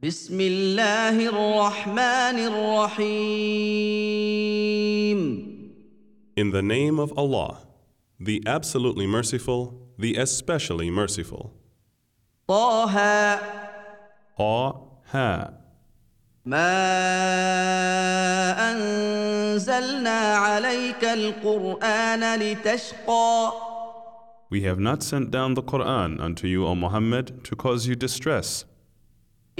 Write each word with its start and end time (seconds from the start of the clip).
بسم 0.00 0.40
الله 0.40 1.28
الرحمن 1.28 2.38
الرحيم 2.48 3.50
In 6.38 6.50
the 6.52 6.62
name 6.62 6.98
of 6.98 7.12
Allah, 7.18 7.66
the 8.18 8.42
absolutely 8.46 9.06
merciful, 9.06 9.74
the 9.98 10.16
especially 10.16 10.90
merciful. 10.90 11.50
طه 12.48 12.86
Ha 14.38 14.72
Ha. 15.12 15.50
ما 16.46 16.72
أنزلنا 18.72 20.34
عليك 20.36 21.04
القرآن 21.04 22.38
لتشقى 22.40 23.52
We 24.50 24.62
have 24.62 24.78
not 24.80 25.02
sent 25.02 25.30
down 25.30 25.52
the 25.54 25.62
Quran 25.62 26.18
unto 26.20 26.46
you, 26.46 26.64
O 26.66 26.74
Muhammad, 26.74 27.44
to 27.44 27.54
cause 27.54 27.86
you 27.86 27.94
distress, 27.94 28.64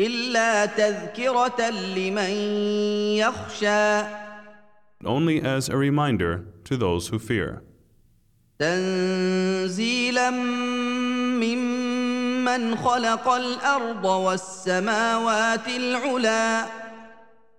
إلا 0.01 0.67
تذكرة 0.67 1.71
لمن 1.71 2.31
يخشى 3.21 4.05
only 5.05 5.41
as 5.41 5.69
a 5.69 5.77
reminder 5.77 6.45
to 6.65 6.77
those 6.77 7.09
who 7.09 7.19
fear. 7.19 7.63
تنزيلا 8.59 10.31
ممن 11.41 12.77
خلق 12.77 13.29
الأرض 13.29 14.05
والسماوات 14.05 15.69
العلى 15.69 16.67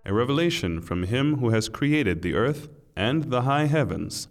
A 0.06 0.14
revelation 0.14 0.82
from 0.82 1.04
Him 1.04 1.38
who 1.38 1.50
has 1.50 1.70
created 1.70 2.22
the 2.22 2.34
earth 2.34 2.68
and 2.96 3.26
the 3.26 3.42
high 3.42 3.66
heavens. 3.66 4.28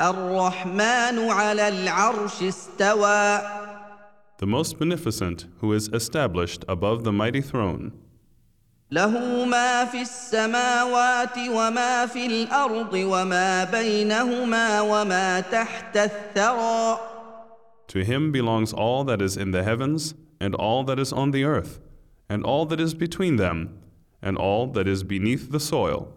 الرحمن 0.00 1.30
على 1.30 1.68
العرش 1.68 2.42
استوى 2.42 3.40
the 4.37 4.45
most 4.45 4.77
beneficent 4.77 5.45
who 5.59 5.73
is 5.73 5.87
established 5.89 6.65
above 6.67 7.03
the 7.03 7.11
mighty 7.11 7.41
throne. 7.41 7.91
له 8.91 9.45
ما 9.45 9.85
في 9.85 10.01
السماوات 10.01 11.37
وما 11.49 12.05
في 12.05 12.25
الأرض 12.25 12.93
وما 12.93 13.63
بينهما 13.63 14.81
وما 14.81 15.39
تحت 15.39 15.97
الثرى 15.97 16.97
To 17.87 18.03
him 18.03 18.31
belongs 18.31 18.73
all 18.73 19.03
that 19.03 19.21
is 19.21 19.37
in 19.37 19.51
the 19.51 19.63
heavens, 19.63 20.13
and 20.39 20.55
all 20.55 20.83
that 20.83 20.99
is 20.99 21.13
on 21.13 21.31
the 21.31 21.43
earth, 21.43 21.79
and 22.29 22.43
all 22.43 22.65
that 22.65 22.79
is 22.79 22.93
between 22.93 23.35
them, 23.37 23.77
and 24.21 24.37
all 24.37 24.67
that 24.67 24.87
is 24.87 25.03
beneath 25.03 25.51
the 25.51 25.59
soil. 25.59 26.07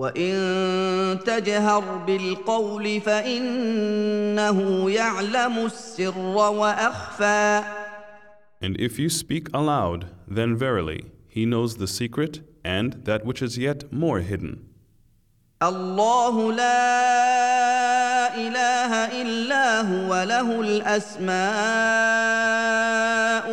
وإن 0.00 1.18
تجهر 1.24 2.04
بالقول 2.06 3.00
فإنه 3.00 4.90
يعلم 4.90 5.58
السر 5.66 6.18
وأخفى 6.18 7.64
And 8.62 8.80
if 8.80 8.98
you 8.98 9.10
speak 9.10 9.48
aloud, 9.52 10.06
then 10.26 10.56
verily, 10.56 11.04
he 11.28 11.44
knows 11.44 11.76
the 11.76 11.86
secret 11.86 12.40
and 12.64 13.04
that 13.04 13.24
which 13.24 13.42
is 13.42 13.58
yet 13.58 13.92
more 13.92 14.20
hidden. 14.20 14.66
الله 15.62 16.52
لا 16.52 17.16
إله 18.36 19.22
إلا 19.22 19.80
هو 19.80 20.22
له 20.22 20.60
الأسماء 20.60 21.36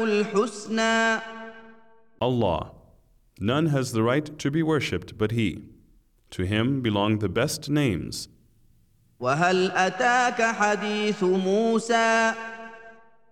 الحسنى 0.03 1.22
Allah, 2.22 2.72
none 3.39 3.67
has 3.67 3.92
the 3.92 4.03
right 4.03 4.38
to 4.39 4.50
be 4.52 4.64
worshipped 4.64 5.17
but 5.17 5.31
He. 5.31 5.61
To 6.31 6.44
Him 6.44 6.81
belong 6.81 7.19
the 7.19 7.30
best 7.30 7.69
names. 7.69 8.28
وهل 9.19 9.72
أتاك 9.72 10.42
حديث 10.42 11.23
موسى 11.23 12.33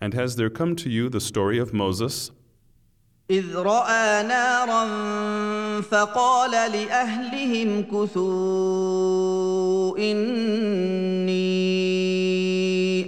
And 0.01 0.13
has 0.13 0.35
there 0.35 0.49
come 0.49 0.75
to 0.77 0.89
you 0.89 1.09
the 1.09 1.19
story 1.19 1.59
of 1.59 1.73
Moses? 1.73 2.31
إذ 3.31 3.55
رأى 3.55 4.23
نارا 4.23 5.81
فقال 5.81 6.51
لأهلهم 6.51 7.83
كثوا 7.83 8.77
إني 9.97 11.41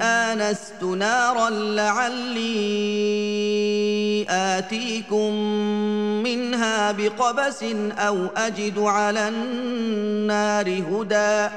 آنست 0.02 0.84
نارا 0.84 1.50
لعلي 1.50 2.74
آتيكم 4.30 5.34
منها 6.24 6.92
بقبس 6.92 7.64
أو 7.92 8.26
أجد 8.26 8.80
على 8.80 9.28
النار 9.30 10.68
هدى 10.70 11.50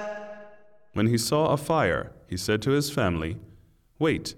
When 0.94 1.08
he 1.08 1.18
saw 1.18 1.52
a 1.52 1.58
fire, 1.58 2.12
he 2.26 2.36
said 2.38 2.62
to 2.62 2.70
his 2.70 2.88
family, 2.90 3.36
Wait, 3.98 4.34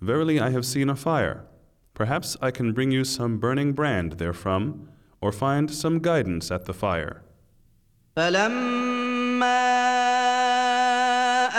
verily 0.00 0.38
I 0.40 0.50
have 0.50 0.66
seen 0.66 0.90
a 0.90 0.96
fire. 0.96 1.46
Perhaps 1.94 2.36
I 2.42 2.50
can 2.50 2.72
bring 2.72 2.90
you 2.90 3.04
some 3.04 3.38
burning 3.38 3.72
brand 3.72 4.18
therefrom, 4.18 4.88
or 5.22 5.32
find 5.32 5.70
some 5.70 6.00
guidance 6.00 6.50
at 6.50 6.66
the 6.66 6.74
fire. 6.74 7.22
فلما 8.16 9.72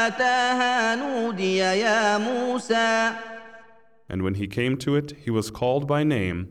أتاها 0.07 0.95
نودي 0.95 1.57
يا 1.57 2.17
موسى 2.17 3.11
and 4.08 4.22
when 4.22 4.34
he 4.34 4.46
came 4.46 4.76
to 4.78 4.96
it, 4.96 5.12
he 5.24 5.30
was 5.30 5.50
called 5.50 5.86
by 5.86 6.02
name, 6.04 6.48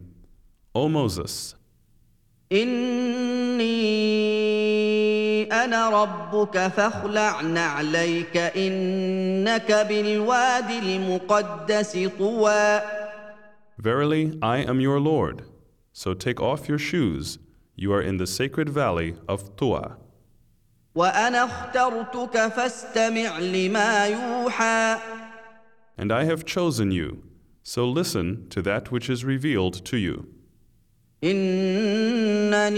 O 0.76 0.88
Moses. 0.88 1.56
Verily, 13.80 14.38
I 14.42 14.58
am 14.60 14.80
your 14.80 15.00
Lord. 15.00 15.44
So 15.94 16.14
take 16.14 16.40
off 16.40 16.70
your 16.70 16.80
shoes. 16.80 17.38
You 17.76 17.92
are 17.94 18.02
in 18.02 18.18
the 18.18 18.28
sacred 18.28 18.70
valley 18.70 19.16
of 19.28 19.56
Tuwa. 19.56 19.98
And 25.98 26.12
I 26.12 26.24
have 26.24 26.44
chosen 26.46 26.92
you. 26.92 27.24
So 27.67 27.89
listen 27.89 28.49
to 28.51 28.63
that 28.63 28.91
which 28.91 29.09
is 29.09 29.25
revealed 29.25 29.85
to 29.85 29.97
you. 29.97 30.27
إنني 31.25 32.73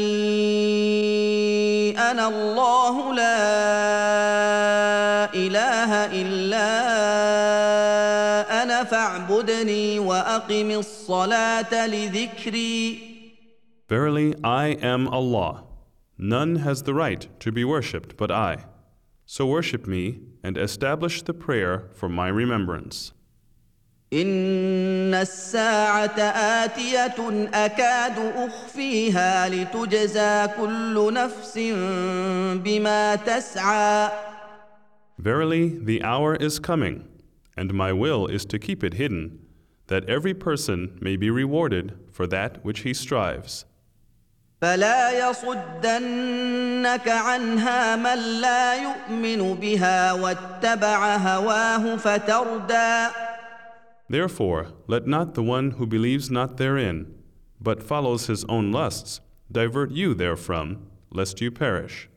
أنا 1.98 2.28
الله 2.28 3.14
لا 3.14 3.44
إله 5.34 6.04
إلا 6.12 6.70
أنا 8.62 8.84
فاعبدني 8.84 9.98
وأقم 9.98 10.70
الصلاة 10.70 11.86
لذكري 11.86 13.14
Verily, 13.88 14.34
I 14.42 14.68
am 14.80 15.08
Allah. 15.08 15.64
None 16.18 16.56
has 16.56 16.82
the 16.82 16.94
right 16.94 17.28
to 17.40 17.52
be 17.52 17.64
worshipped 17.64 18.16
but 18.16 18.30
I. 18.30 18.64
So 19.26 19.46
worship 19.46 19.86
me 19.86 20.20
and 20.42 20.56
establish 20.58 21.22
the 21.22 21.34
prayer 21.34 21.88
for 21.94 22.08
my 22.08 22.28
remembrance. 22.28 23.12
إن 24.13 25.13
الساعة 25.13 26.19
آتية 26.63 27.47
أكاد 27.53 28.33
أخفيها 28.35 29.49
لتجزى 29.49 30.47
كل 30.57 31.13
نفس 31.13 31.57
بما 32.63 33.15
تسعى 33.15 34.09
Verily, 35.19 35.77
the 35.83 36.01
hour 36.01 36.33
is 36.35 36.59
coming, 36.59 37.03
and 37.57 37.73
my 37.73 37.91
will 37.91 38.25
is 38.27 38.45
to 38.45 38.57
keep 38.57 38.85
it 38.85 38.93
hidden, 38.93 39.39
that 39.87 40.09
every 40.09 40.33
person 40.33 40.97
may 41.01 41.17
be 41.17 41.29
rewarded 41.29 41.93
for 42.09 42.25
that 42.27 42.63
which 42.63 42.79
he 42.79 42.93
strives. 42.93 43.65
فلا 44.61 45.29
يصدنك 45.29 47.07
عنها 47.07 47.95
من 47.95 48.41
لا 48.41 48.75
يؤمن 48.75 49.53
بها 49.55 50.13
واتبع 50.13 51.15
هواه 51.15 51.95
فتردى 51.95 53.07
Therefore, 54.08 54.66
let 54.86 55.06
not 55.06 55.34
the 55.34 55.42
one 55.42 55.72
who 55.72 55.86
believes 55.86 56.30
not 56.30 56.56
therein, 56.56 57.14
but 57.60 57.82
follows 57.82 58.26
his 58.26 58.44
own 58.44 58.70
lusts, 58.72 59.20
divert 59.50 59.90
you 59.90 60.14
therefrom, 60.14 60.86
lest 61.10 61.40
you 61.40 61.50
perish. 61.50 62.08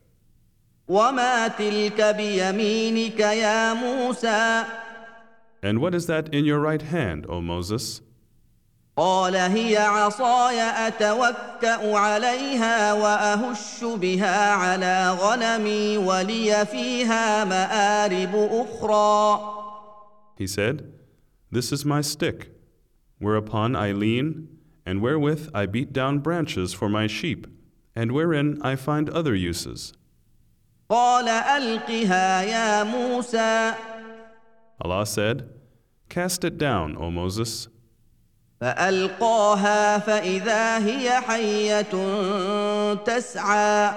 وما 0.88 1.48
تلك 1.48 2.00
بيمينك 2.16 3.20
يا 3.20 3.74
موسى 3.74 4.64
And 5.62 5.80
what 5.80 5.94
is 5.94 6.06
that 6.06 6.32
in 6.32 6.44
your 6.44 6.60
right 6.60 6.82
hand, 6.82 7.26
O 7.28 7.40
Moses? 7.40 8.00
قال 8.96 9.36
هي 9.36 9.76
عصاي 9.76 10.60
اتوكا 10.60 11.96
عليها 11.98 12.92
واهش 12.92 13.84
بها 13.84 14.50
على 14.50 15.10
غنمي 15.10 15.98
ولي 15.98 16.66
فيها 16.66 17.44
مارب 17.44 18.34
اخرى 18.34 19.40
He 20.36 20.46
said, 20.46 20.82
This 21.52 21.72
is 21.72 21.84
my 21.84 22.00
stick, 22.00 22.50
whereupon 23.18 23.74
I 23.74 23.92
lean, 23.92 24.48
and 24.84 25.00
wherewith 25.00 25.50
I 25.54 25.66
beat 25.66 25.92
down 25.92 26.18
branches 26.20 26.72
for 26.72 26.88
my 26.88 27.06
sheep, 27.06 27.46
and 27.94 28.12
wherein 28.12 28.58
I 28.62 28.76
find 28.76 29.10
other 29.10 29.34
uses. 29.34 29.92
قال 30.90 31.28
القها 31.28 32.42
يا 32.42 32.84
موسى 32.84 33.74
Allah 34.80 35.04
said, 35.04 35.48
Cast 36.08 36.44
it 36.44 36.56
down, 36.56 36.96
O 36.96 37.10
Moses. 37.10 37.68
فالقاها 38.60 39.98
فاذا 39.98 40.78
هي 40.78 41.20
حيه 41.20 41.82
تسعى 42.94 43.92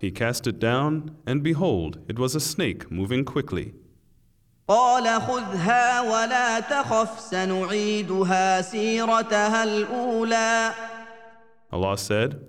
He 0.00 0.10
cast 0.12 0.46
it 0.46 0.60
down, 0.60 1.16
and 1.26 1.42
behold, 1.42 1.98
it 2.08 2.18
was 2.18 2.36
a 2.36 2.40
snake 2.40 2.90
moving 2.90 3.24
quickly. 3.24 3.74
قال 4.67 5.21
خذها 5.21 6.01
ولا 6.01 6.59
تخف 6.59 7.19
سنعيدها 7.19 8.61
سيرتها 8.61 9.63
الاولى 9.63 10.73
Allah 11.71 11.97
said, 11.97 12.39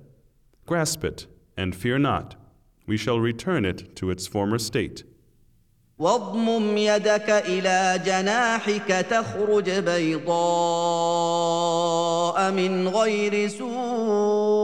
Grasp 0.66 1.02
it, 1.02 1.26
and 1.56 1.74
fear 1.74 1.98
not. 1.98 2.36
We 2.86 2.96
shall 2.98 3.18
return 3.18 3.64
it 3.64 3.96
to 3.96 4.10
its 4.10 4.26
former 4.26 4.58
state. 4.58 5.04
واضمم 5.98 6.76
يدك 6.76 7.30
إلى 7.30 8.02
جناحك 8.04 9.06
تخرج 9.10 9.70
بيضاء 9.70 10.34
من 12.50 12.88
غير 12.88 13.48
سوء 13.48 14.54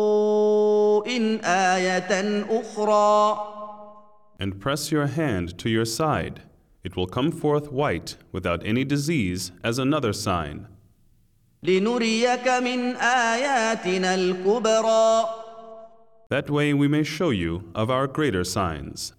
إيه 1.07 2.45
أخرى 2.61 3.39
And 4.41 4.61
press 4.61 4.91
your 4.93 5.07
hand 5.07 5.59
to 5.59 5.69
your 5.69 5.85
side. 5.85 6.50
It 6.83 6.97
will 6.97 7.07
come 7.07 7.31
forth 7.31 7.71
white 7.71 8.17
without 8.33 8.65
any 8.65 8.85
disease 8.85 9.53
as 9.63 9.79
another 9.79 10.13
sign. 10.13 10.67
That 16.31 16.49
way 16.49 16.73
we 16.73 16.89
may 16.89 17.03
show 17.03 17.31
you 17.31 17.71
of 17.75 17.91
our 17.91 18.07
greater 18.07 18.45
signs. 18.45 19.13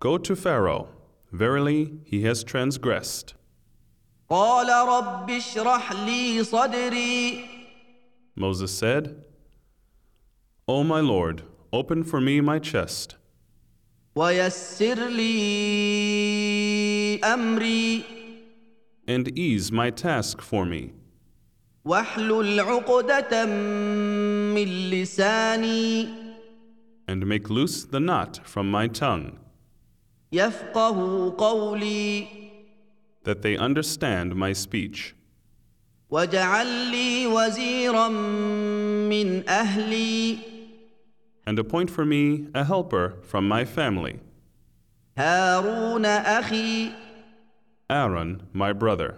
Go 0.00 0.18
to 0.18 0.36
Pharaoh. 0.36 0.88
Verily, 1.32 1.92
he 2.04 2.22
has 2.24 2.44
transgressed. 2.44 3.34
Moses 8.36 8.70
said, 8.70 9.24
O 10.67 10.83
my 10.83 10.99
Lord, 10.99 11.43
open 11.71 12.03
for 12.03 12.19
me 12.19 12.41
my 12.41 12.59
chest, 12.59 13.15
ويسر 14.15 15.09
لي 15.09 15.37
امري 17.23 18.03
and 19.07 19.29
ease 19.37 19.71
my 19.71 19.89
task 19.89 20.41
for 20.41 20.65
me, 20.65 20.91
واحلل 21.85 22.59
عقدة 22.59 23.45
من 23.45 24.89
لساني 24.89 26.07
and 27.07 27.25
make 27.25 27.49
loose 27.49 27.85
the 27.85 27.99
knot 27.99 28.39
from 28.43 28.69
my 28.69 28.87
tongue, 28.87 29.37
يفقه 30.31 31.35
قولي 31.37 32.27
that 33.23 33.41
they 33.41 33.57
understand 33.57 34.35
my 34.35 34.53
speech. 34.53 35.13
واجعل 36.09 36.67
لي 36.91 37.27
وزيرا 37.27 38.07
من 39.09 39.49
اهلي 39.49 40.37
And 41.45 41.57
appoint 41.59 41.89
for 41.89 42.05
me 42.05 42.47
a 42.53 42.65
helper 42.65 43.15
from 43.21 43.47
my 43.47 43.63
family, 43.63 44.19
هارون 45.17 46.05
اخي 46.05 46.91
Aaron, 47.89 48.41
my 48.53 48.73
brother. 48.73 49.15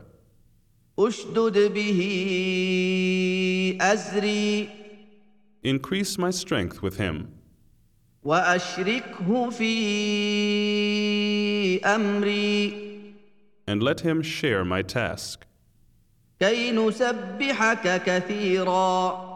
اشدد 0.99 1.73
به 1.73 1.99
ازري 3.81 4.69
Increase 5.63 6.17
my 6.17 6.29
strength 6.29 6.81
with 6.81 6.97
him, 6.97 7.27
واشركه 8.23 9.49
في 9.49 9.69
امري 11.85 12.89
and 13.67 13.83
let 13.83 13.99
him 14.01 14.21
share 14.21 14.63
my 14.65 14.81
task, 14.81 15.45
كي 16.39 16.71
نسبحك 16.71 18.03
كثيرا 18.05 19.29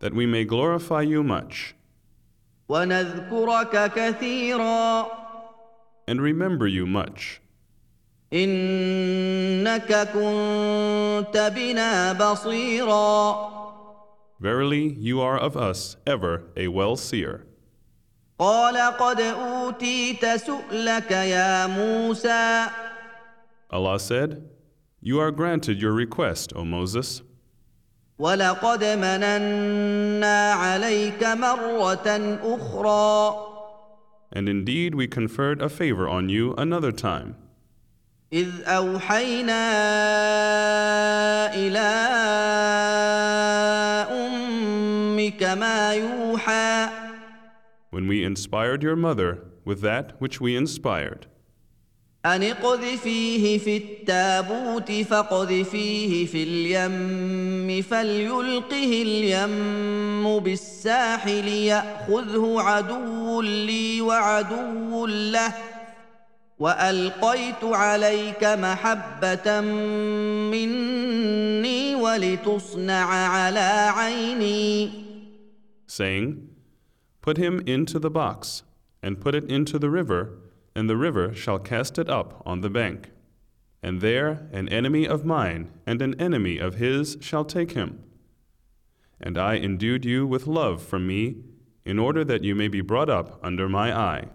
that 0.00 0.14
we 0.14 0.26
may 0.26 0.44
glorify 0.44 1.02
you 1.02 1.22
much, 1.22 1.74
ونذكرك 2.68 3.92
كثيرا 3.92 5.06
and 6.10 6.20
remember 6.22 6.66
you 6.66 6.86
much. 6.86 7.40
انك 8.32 9.92
كنت 10.14 11.52
بنا 11.56 12.12
بصيرا 12.12 13.58
Verily, 14.40 14.94
you 14.96 15.20
are 15.20 15.36
of 15.36 15.56
us 15.56 15.96
ever 16.06 16.44
a 16.56 16.68
well 16.68 16.96
seer. 16.96 17.44
قال 18.38 18.76
قد 18.76 19.20
اوتيت 19.20 20.26
سؤلك 20.26 21.10
يا 21.10 21.66
موسى 21.66 22.68
Allah 23.70 23.98
said, 23.98 24.48
You 25.02 25.18
are 25.20 25.30
granted 25.30 25.82
your 25.82 25.92
request, 25.92 26.52
O 26.56 26.64
Moses, 26.64 27.22
ولقد 28.23 28.83
مننا 28.83 30.53
عليك 30.53 31.23
مره 31.23 31.93
أخرى 32.43 33.35
and 34.31 34.47
indeed 34.47 34.95
we 34.95 35.07
conferred 35.07 35.61
a 35.61 35.67
favor 35.67 36.07
on 36.07 36.29
you 36.29 36.55
another 36.57 36.91
time, 36.93 37.35
اذ 38.33 38.49
اوحينا 38.65 39.63
إلى 41.53 41.89
أمك 44.11 45.43
ما 45.43 45.93
يوحى 45.93 46.89
when 47.91 48.07
we 48.07 48.23
inspired 48.23 48.81
your 48.81 48.95
mother 48.95 49.43
with 49.65 49.81
that 49.81 50.13
which 50.19 50.39
we 50.39 50.55
inspired. 50.55 51.27
أن 52.25 52.43
اقذفيه 52.43 53.57
في 53.57 53.77
التابوت 53.77 54.91
فاقذفيه 54.91 56.25
في 56.25 56.43
اليم 56.43 57.81
فليلقه 57.81 59.01
اليم 59.01 60.39
بالساحل 60.39 61.47
يأخذه 61.47 62.55
عدو 62.61 63.41
لي 63.41 64.01
وعدو 64.01 65.05
له 65.05 65.53
وألقيت 66.59 67.63
عليك 67.63 68.43
محبة 68.43 69.61
مني 70.51 71.95
ولتصنع 71.95 73.05
على 73.05 73.91
عيني. 73.95 74.89
Saying, 75.87 76.49
Put 77.21 77.37
him 77.37 77.61
into 77.65 77.99
the 77.99 78.09
box, 78.09 78.63
and 79.01 79.19
put 79.19 79.35
it 79.35 79.49
into 79.49 79.77
the 79.77 79.89
river, 79.89 80.42
and 80.74 80.88
the 80.88 80.96
river 80.96 81.34
shall 81.34 81.58
cast 81.58 81.98
it 81.98 82.08
up 82.08 82.42
on 82.46 82.60
the 82.60 82.70
bank. 82.70 83.10
And 83.82 84.00
there 84.00 84.48
an 84.52 84.68
enemy 84.68 85.06
of 85.06 85.24
mine 85.24 85.70
and 85.86 86.02
an 86.02 86.20
enemy 86.20 86.58
of 86.58 86.74
his 86.74 87.16
shall 87.20 87.44
take 87.44 87.72
him. 87.72 88.02
And 89.20 89.36
I 89.36 89.56
endued 89.56 90.04
you 90.04 90.26
with 90.26 90.46
love 90.46 90.82
from 90.82 91.06
me, 91.06 91.36
in 91.84 91.98
order 91.98 92.22
that 92.22 92.44
you 92.44 92.54
may 92.54 92.68
be 92.68 92.80
brought 92.82 93.08
up 93.08 93.40
under 93.42 93.68
my 93.68 93.96
eye. 93.96 94.28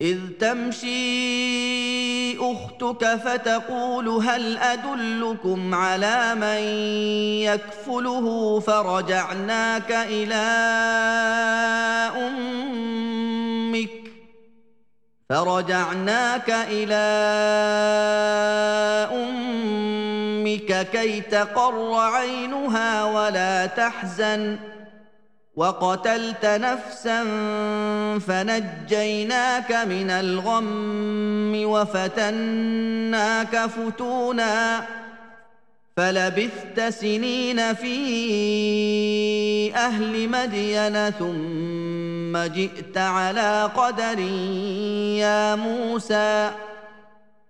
إذ 0.00 0.18
تمشي 0.40 2.38
أختك 2.38 3.04
فتقول 3.04 4.08
هل 4.08 4.56
أدلكم 4.56 5.74
على 5.74 6.34
من 6.34 6.62
يكفله 7.42 8.60
فرجعناك 8.60 9.92
إلى 9.92 10.34
أمك 12.16 13.37
فرجعناك 15.29 16.49
إلى 16.49 17.05
أمك 19.13 20.87
كي 20.91 21.21
تقر 21.21 21.93
عينها 21.93 23.05
ولا 23.05 23.65
تحزن. 23.65 24.57
وقتلت 25.55 26.45
نفسا 26.45 27.23
فنجيناك 28.27 29.71
من 29.71 30.09
الغم 30.09 31.61
وفتناك 31.65 33.65
فتونا. 33.65 34.85
فلبثت 35.97 36.81
سنين 36.89 37.73
في 37.73 37.95
أهل 39.75 40.29
مدين 40.29 41.09
ثم 41.09 41.78
جئت 42.46 42.96
على 42.96 43.70
قدر 43.76 44.18
يا 45.18 45.56
موسى 45.56 46.52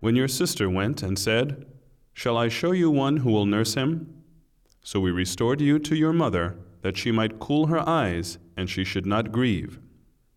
When 0.00 0.16
your 0.16 0.28
sister 0.28 0.68
went 0.68 1.02
and 1.02 1.18
said, 1.18 1.64
Shall 2.12 2.36
I 2.36 2.48
show 2.48 2.72
you 2.72 2.90
one 2.90 3.18
who 3.18 3.30
will 3.30 3.46
nurse 3.46 3.74
him? 3.74 4.22
So 4.82 5.00
we 5.00 5.10
restored 5.10 5.60
you 5.60 5.78
to 5.78 5.96
your 5.96 6.12
mother, 6.12 6.56
that 6.82 6.96
she 6.98 7.10
might 7.10 7.40
cool 7.40 7.66
her 7.66 7.88
eyes, 7.88 8.38
and 8.56 8.68
she 8.68 8.84
should 8.84 9.06
not 9.06 9.32
grieve. 9.32 9.80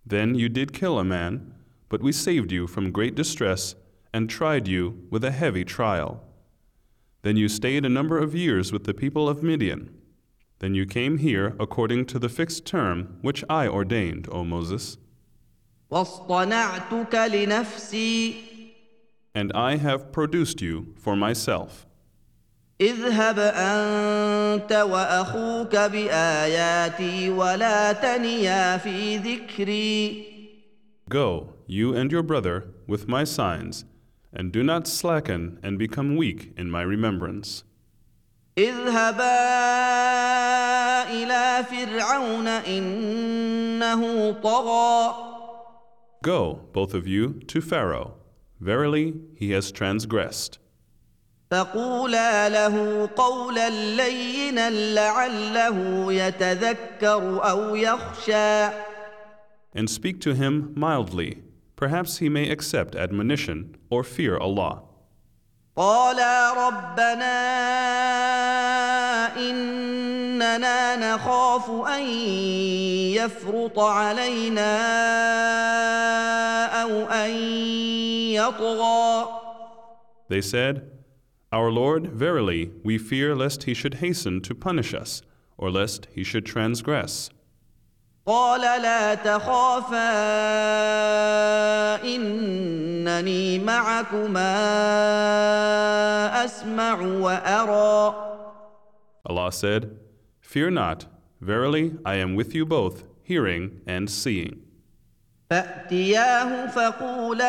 Then 0.06 0.36
you 0.36 0.48
did 0.48 0.72
kill 0.72 0.98
a 0.98 1.04
man, 1.04 1.54
but 1.90 2.02
we 2.02 2.14
saved 2.14 2.52
you 2.52 2.66
from 2.66 2.92
great 2.92 3.14
distress, 3.14 3.76
and 4.14 4.30
tried 4.30 4.68
you 4.68 5.06
with 5.12 5.24
a 5.26 5.32
heavy 5.32 5.66
trial. 5.66 6.24
Then 7.24 7.36
you 7.36 7.50
stayed 7.50 7.86
a 7.86 7.90
number 7.90 8.18
of 8.18 8.34
years 8.34 8.72
with 8.72 8.86
the 8.86 8.94
people 8.94 9.28
of 9.28 9.44
Midian. 9.44 9.94
Then 10.62 10.74
you 10.74 10.86
came 10.86 11.18
here 11.20 11.56
according 11.60 12.06
to 12.08 12.20
the 12.20 12.30
fixed 12.30 12.66
term 12.66 13.18
which 13.22 13.44
I 13.50 13.68
ordained, 13.68 14.28
O 14.32 14.44
Moses. 14.44 14.98
واصطنعتك 15.92 17.16
لنفسي 17.16 18.34
And 19.36 19.52
I 19.54 19.78
have 19.78 20.12
produced 20.12 20.62
you 20.62 20.96
for 20.98 21.16
myself. 21.16 21.86
اذهب 22.82 23.40
انت 23.40 24.72
واخوك 24.74 25.76
باياتي 25.76 27.30
ولا 27.30 27.94
تنيا 27.94 28.78
في 28.78 29.18
ذكري 29.18 30.38
Go, 31.10 31.54
you 31.68 31.96
and 31.96 32.12
your 32.12 32.22
brother, 32.24 32.66
with 32.86 33.08
my 33.08 33.24
signs, 33.24 33.86
and 34.34 34.52
do 34.52 34.62
not 34.62 34.88
slacken 34.88 35.58
and 35.64 35.80
become 35.80 36.18
weak 36.18 36.52
in 36.58 36.70
my 36.70 36.82
remembrance. 36.82 37.64
اذهبا 38.58 39.38
الى 41.10 41.66
فرعون 41.72 42.48
انه 42.48 44.32
طغى 44.32 45.14
Go, 46.24 46.60
both 46.74 46.94
of 46.94 47.08
you, 47.08 47.34
to 47.48 47.62
Pharaoh. 47.62 48.16
Verily, 48.60 49.14
he 49.36 49.52
has 49.52 49.72
transgressed. 49.72 50.60
فقولا 51.52 52.50
له 52.50 53.10
قولا 53.16 53.70
لينا 53.70 54.70
لعله 54.70 56.14
يتذكر 56.14 57.50
او 57.50 57.76
يخشى 57.76 58.70
And 59.76 59.90
speak 59.90 60.20
to 60.22 60.34
him 60.34 60.74
mildly. 60.76 61.44
Perhaps 61.76 62.18
he 62.18 62.28
may 62.30 62.50
accept 62.50 62.96
admonition 62.96 63.76
or 63.90 64.04
fear 64.04 64.38
Allah. 64.38 64.82
قالا 65.77 66.69
ربنا 66.69 67.37
اننا 69.37 70.97
نخاف 70.97 71.71
ان 71.71 72.03
يفرط 73.17 73.79
علينا 73.79 74.77
أو 76.83 76.91
ان 77.11 77.31
يطغى 78.35 79.27
They 80.29 80.41
said, 80.41 80.91
Our 81.53 81.71
Lord, 81.71 82.07
verily, 82.07 82.71
we 82.83 82.97
fear 82.97 83.35
lest 83.35 83.65
he 83.65 83.75
should 83.75 83.95
hasten 83.95 84.41
to 84.43 84.55
punish 84.55 84.95
us, 84.95 85.21
or 85.59 85.71
lest 85.71 86.09
he 86.15 86.25
should 86.25 86.47
transgress. 86.47 87.29
قال 88.27 88.61
لا 88.61 89.15
تخافا 89.15 90.13
انني 92.05 93.59
معكما 93.59 94.55
اسمع 96.45 97.01
وارى 97.01 98.15
Allah 99.25 99.53
said, 99.53 99.97
Fear 100.41 100.71
not, 100.73 101.07
verily, 101.41 101.93
I 102.05 102.17
am 102.17 102.35
with 102.35 102.55
you 102.57 102.67
both, 102.67 103.05
hearing 103.23 103.81
and 103.87 104.11
seeing. 104.11 104.63
فأتياه 105.53 106.67
فقولا 106.67 107.49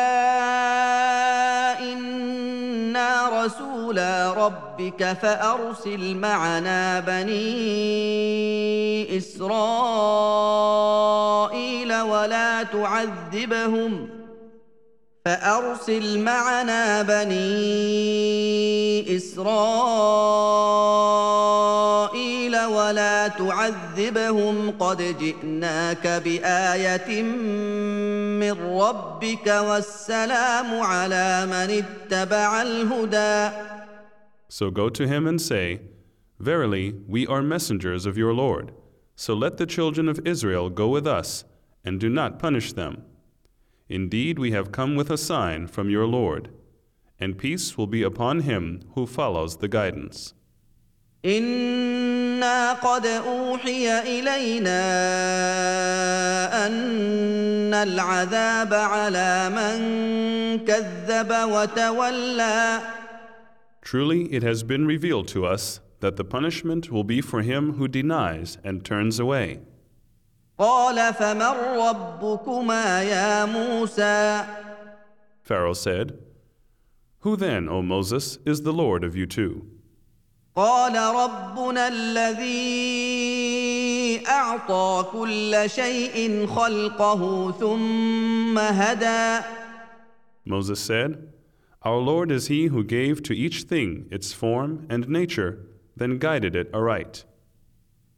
إنا 1.80 3.44
رسولا 3.44 4.32
ربك 4.32 5.16
فأرسل 5.22 6.14
معنا 6.16 7.00
بني 7.00 7.58
إسرائيل 9.18 9.54
ولا 12.00 12.62
تعذبهم 12.62 14.08
فأرسل 15.24 16.18
معنا 16.18 17.02
بني 17.02 17.56
إسرائيل 19.16 20.54
ولا 22.63 23.27
تعذبهم 23.27 24.71
قد 24.71 25.01
جئناك 25.19 26.07
بايه 26.07 27.23
من 28.39 28.51
ربك 28.51 29.47
والسلام 29.47 30.79
على 30.79 31.45
من 31.45 31.83
اتبع 31.83 32.61
الهدى 32.61 33.51
So 34.51 34.71
go 34.71 34.89
to 34.89 35.07
him 35.07 35.27
and 35.27 35.39
say, 35.39 35.81
Verily, 36.39 36.95
we 37.07 37.27
are 37.27 37.43
messengers 37.43 38.05
of 38.05 38.17
your 38.17 38.33
Lord. 38.33 38.71
So 39.15 39.33
let 39.33 39.57
the 39.57 39.67
children 39.67 40.07
of 40.07 40.25
Israel 40.25 40.69
go 40.69 40.87
with 40.87 41.05
us, 41.05 41.43
and 41.83 41.99
do 41.99 42.09
not 42.09 42.39
punish 42.39 42.73
them. 42.73 43.03
Indeed, 43.89 44.39
we 44.39 44.51
have 44.51 44.71
come 44.71 44.95
with 44.95 45.11
a 45.11 45.17
sign 45.17 45.67
from 45.67 45.89
your 45.89 46.07
Lord, 46.07 46.49
and 47.19 47.37
peace 47.37 47.77
will 47.77 47.87
be 47.87 48.01
upon 48.01 48.41
him 48.41 48.81
who 48.95 49.05
follows 49.05 49.57
the 49.57 49.67
guidance. 49.67 50.33
انا 51.25 52.73
قد 52.73 53.05
اوحي 53.05 53.99
الينا 53.99 54.79
ان 56.67 57.73
العذاب 57.73 58.73
على 58.73 59.49
من 59.49 59.79
كذب 60.65 61.31
وتولى 61.31 62.81
Truly, 63.81 64.25
it 64.31 64.43
has 64.43 64.63
been 64.63 64.85
revealed 64.85 65.27
to 65.29 65.45
us 65.45 65.79
that 65.99 66.15
the 66.15 66.23
punishment 66.23 66.91
will 66.91 67.03
be 67.03 67.21
for 67.21 67.41
him 67.41 67.73
who 67.73 67.87
denies 67.87 68.57
and 68.63 68.85
turns 68.85 69.19
away. 69.19 69.59
قال 70.59 71.13
فمن 71.13 71.55
ربكما 71.77 73.03
يا 73.03 73.45
موسى 73.45 74.45
Pharaoh 75.41 75.73
said, 75.73 76.17
Who 77.21 77.35
then, 77.35 77.67
O 77.67 77.81
Moses, 77.81 78.37
is 78.45 78.61
the 78.61 78.71
Lord 78.73 79.03
of 79.03 79.15
you 79.15 79.25
two? 79.25 79.65
قال 80.55 80.95
ربنا 80.95 81.87
الذي 81.87 83.19
اعطى 84.27 85.05
كل 85.11 85.63
شيء 85.69 86.47
خلقه 86.47 87.51
ثم 87.51 88.59
هدى 88.59 89.41
Moses 90.45 90.79
said, 90.79 91.29
Our 91.83 91.99
Lord 91.99 92.31
is 92.31 92.47
he 92.47 92.65
who 92.65 92.83
gave 92.83 93.21
to 93.23 93.33
each 93.33 93.63
thing 93.63 94.07
its 94.11 94.33
form 94.33 94.85
and 94.89 95.07
nature, 95.07 95.59
then 95.95 96.17
guided 96.17 96.55
it 96.55 96.69
aright. 96.73 97.25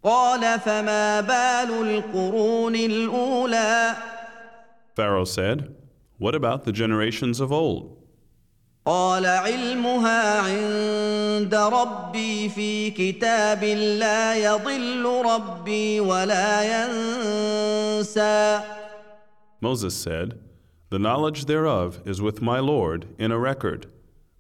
قال 0.03 0.60
فما 0.60 1.21
بال 1.21 1.71
القرون 1.71 2.75
الاولى 2.75 3.95
Pharaoh 4.95 5.25
said, 5.25 5.75
What 6.17 6.33
about 6.36 6.63
the 6.65 6.71
generations 6.71 7.39
of 7.39 7.51
old? 7.51 7.94
قال 8.87 9.26
علمها 9.26 10.40
عند 10.40 11.55
ربي 11.55 12.49
في 12.49 12.90
كتاب 12.90 13.64
لا 13.64 14.35
يضل 14.35 15.23
ربي 15.25 16.00
ولا 16.00 16.62
ينسى 16.62 18.61
Moses 19.61 19.95
said, 19.97 20.38
The 20.90 21.00
knowledge 21.00 21.47
thereof 21.47 22.00
is 22.05 22.23
with 22.23 22.40
my 22.40 22.61
Lord 22.61 23.09
in 23.19 23.33
a 23.33 23.38
record. 23.38 23.87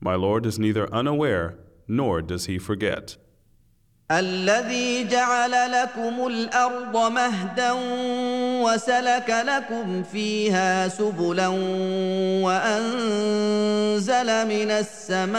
My 0.00 0.14
Lord 0.14 0.46
is 0.46 0.58
neither 0.60 0.86
unaware 0.94 1.58
nor 1.88 2.22
does 2.22 2.46
he 2.46 2.58
forget. 2.58 3.16
الذي 4.10 5.08
جعل 5.08 5.72
لكم 5.72 6.26
الأرض 6.26 7.12
مهدا 7.12 7.72
وسلك 8.62 9.44
لكم 9.46 10.02
فيها 10.02 10.88
سبلا 10.88 11.48
وأنزل 12.46 14.26
من 14.46 14.70
السماء 14.70 15.36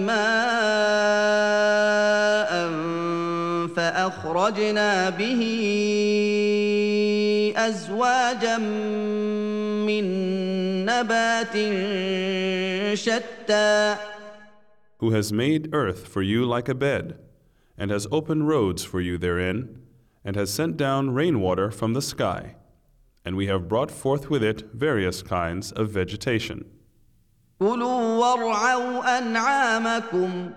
ماء 0.00 0.70
فأخرجنا 3.76 5.10
به 5.10 5.42
أزواجا 7.56 8.58
من 9.86 10.39
نبات 10.89 11.55
شتى 12.97 13.95
Who 14.99 15.11
has 15.11 15.31
made 15.33 15.73
earth 15.73 16.07
for 16.07 16.21
you 16.21 16.45
like 16.45 16.69
a 16.69 16.73
bed, 16.73 17.17
and 17.77 17.91
has 17.91 18.07
opened 18.11 18.47
roads 18.47 18.83
for 18.83 19.01
you 19.01 19.17
therein, 19.17 19.81
and 20.23 20.35
has 20.35 20.51
sent 20.51 20.77
down 20.77 21.13
rainwater 21.13 21.69
from 21.69 21.93
the 21.93 22.01
sky, 22.01 22.55
and 23.25 23.35
we 23.35 23.47
have 23.47 23.67
brought 23.67 23.91
forth 23.91 24.29
with 24.29 24.43
it 24.43 24.63
various 24.73 25.21
kinds 25.21 25.71
of 25.71 25.89
vegetation. 25.89 26.65
كلوا 27.59 28.17
وارعوا 28.19 29.17
انعامكم 29.17 30.51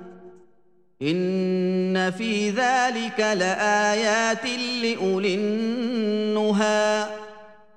ان 1.02 2.10
في 2.10 2.50
ذلك 2.50 3.20
لايات 3.20 4.44
لاولي 4.82 5.34
النهى 5.34 7.08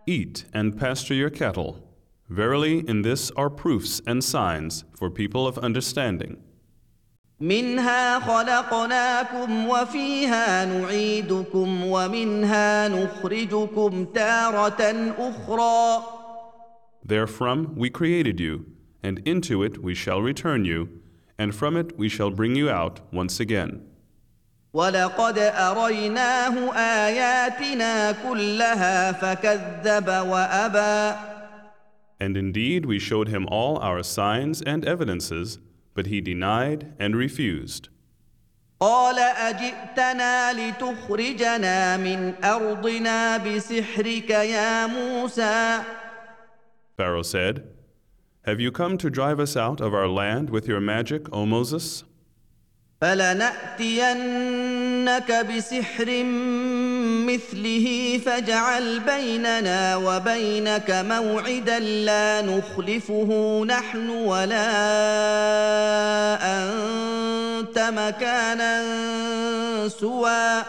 Eat 0.07 0.45
and 0.53 0.77
pasture 0.79 1.13
your 1.13 1.29
cattle. 1.29 1.84
Verily, 2.29 2.79
in 2.87 3.01
this 3.01 3.31
are 3.31 3.49
proofs 3.49 4.01
and 4.07 4.23
signs 4.23 4.85
for 4.97 5.09
people 5.09 5.45
of 5.45 5.57
understanding. 5.57 6.37
منها 7.41 8.19
خلقناكم 8.19 9.67
وفيها 9.67 10.65
نعيدكم 10.65 11.85
ومنها 11.85 12.87
نخرجكم 12.87 14.05
تاره 14.05 15.13
اخرى 15.17 16.03
Therefrom 17.03 17.75
we 17.75 17.89
created 17.89 18.39
you, 18.39 18.65
and 19.03 19.19
into 19.25 19.63
it 19.63 19.81
we 19.81 19.95
shall 19.95 20.21
return 20.21 20.65
you, 20.65 20.87
and 21.37 21.55
from 21.55 21.75
it 21.75 21.97
we 21.97 22.07
shall 22.07 22.29
bring 22.29 22.55
you 22.55 22.69
out 22.69 22.99
once 23.11 23.39
again. 23.39 23.81
ولقد 24.73 25.37
أريناه 25.37 26.73
آياتنا 26.75 28.11
كلها 28.11 29.11
فكذب 29.11 30.07
وأبى 30.07 31.15
And 32.19 32.37
indeed 32.37 32.85
we 32.85 32.99
showed 32.99 33.29
him 33.29 33.47
all 33.47 33.77
our 33.79 34.03
signs 34.03 34.61
and 34.61 34.85
evidences, 34.85 35.59
but 35.93 36.07
he 36.07 36.21
denied 36.21 36.93
and 36.99 37.15
refused. 37.15 37.89
قال 38.79 39.19
أجئتنا 39.19 40.53
لتخرجنا 40.53 41.97
من 41.97 42.33
أرضنا 42.43 43.37
بسحرك 43.37 44.29
يا 44.29 44.87
موسى 44.87 45.83
Pharaoh 46.97 47.21
said, 47.21 47.63
Have 48.45 48.59
you 48.59 48.71
come 48.71 48.97
to 48.97 49.09
drive 49.09 49.39
us 49.39 49.55
out 49.55 49.81
of 49.81 49.93
our 49.93 50.07
land 50.07 50.49
with 50.49 50.67
your 50.67 50.79
magic, 50.79 51.31
O 51.31 51.45
Moses? 51.45 52.03
فلنأتينك 53.91 55.31
بسحر 55.31 56.23
مثله 57.25 58.17
فاجعل 58.25 58.99
بيننا 58.99 59.95
وبينك 59.95 60.91
موعدا 60.91 61.79
لا 61.79 62.41
نخلفه 62.41 63.63
نحن 63.65 64.09
ولا 64.09 64.67
أنت 66.41 67.79
مكانا 67.79 68.81
سوى 69.87 70.63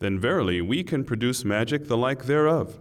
Then 0.00 0.18
verily 0.18 0.60
we 0.60 0.82
can 0.82 1.04
produce 1.04 1.44
magic 1.44 1.86
the 1.86 1.96
like 1.96 2.24
thereof. 2.24 2.80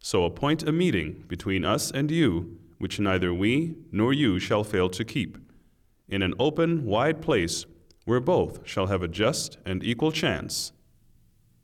So 0.00 0.24
appoint 0.24 0.62
a 0.62 0.72
meeting 0.72 1.24
between 1.26 1.64
us 1.64 1.90
and 1.90 2.10
you, 2.10 2.58
which 2.78 3.00
neither 3.00 3.32
we 3.32 3.74
nor 3.90 4.12
you 4.12 4.38
shall 4.38 4.64
fail 4.64 4.90
to 4.90 5.04
keep, 5.04 5.38
in 6.08 6.20
an 6.22 6.34
open, 6.38 6.84
wide 6.84 7.20
place 7.22 7.64
where 8.04 8.20
both 8.20 8.66
shall 8.66 8.86
have 8.86 9.02
a 9.02 9.08
just 9.08 9.58
and 9.66 9.82
equal 9.82 10.12
chance. 10.12 10.72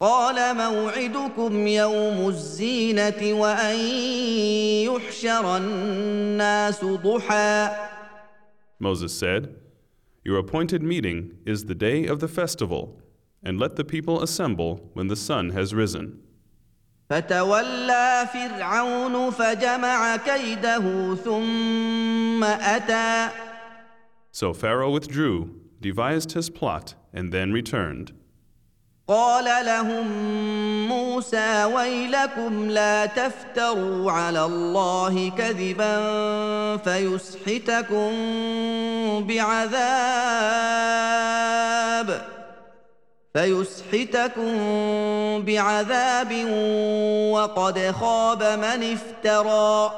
قال 0.00 0.57
موعدكم 0.57 1.67
يوم 1.67 2.29
الزينة 2.29 3.33
وأن 3.41 3.76
يحشر 4.85 5.57
الناس 5.57 6.85
ضحى 6.85 7.71
Moses 8.81 9.17
said, 9.17 9.55
Your 10.25 10.38
appointed 10.38 10.83
meeting 10.83 11.38
is 11.47 11.64
the 11.64 11.75
day 11.75 12.07
of 12.07 12.21
the 12.21 12.29
festival, 12.29 13.00
and 13.43 13.59
let 13.59 13.76
the 13.76 13.85
people 13.85 14.23
assemble 14.23 14.91
when 14.95 15.07
the 15.07 15.17
sun 15.17 15.50
has 15.50 15.73
risen. 15.75 16.21
فتولى 17.11 18.29
فرعون 18.33 19.31
فجمع 19.31 20.17
كيده 20.17 21.14
ثم 21.14 22.45
أتى 22.45 23.31
So 24.33 24.53
Pharaoh 24.53 24.91
withdrew, 24.91 25.50
devised 25.81 26.33
his 26.33 26.50
plot, 26.50 26.95
and 27.12 27.33
then 27.33 27.53
returned. 27.53 28.12
قال 29.10 29.66
لهم 29.66 30.08
موسى 30.88 31.63
ويلكم 31.66 32.70
لا 32.70 33.06
تفتروا 33.06 34.12
على 34.12 34.46
الله 34.46 35.30
كذبا 35.30 35.98
فيسحتكم 36.78 38.12
بعذاب 39.28 40.80
فيسحتكم 43.34 44.51
بعذاب 45.46 46.32
وقد 47.34 47.80
خاب 47.92 48.44
من 48.44 48.84
افترى 48.94 49.92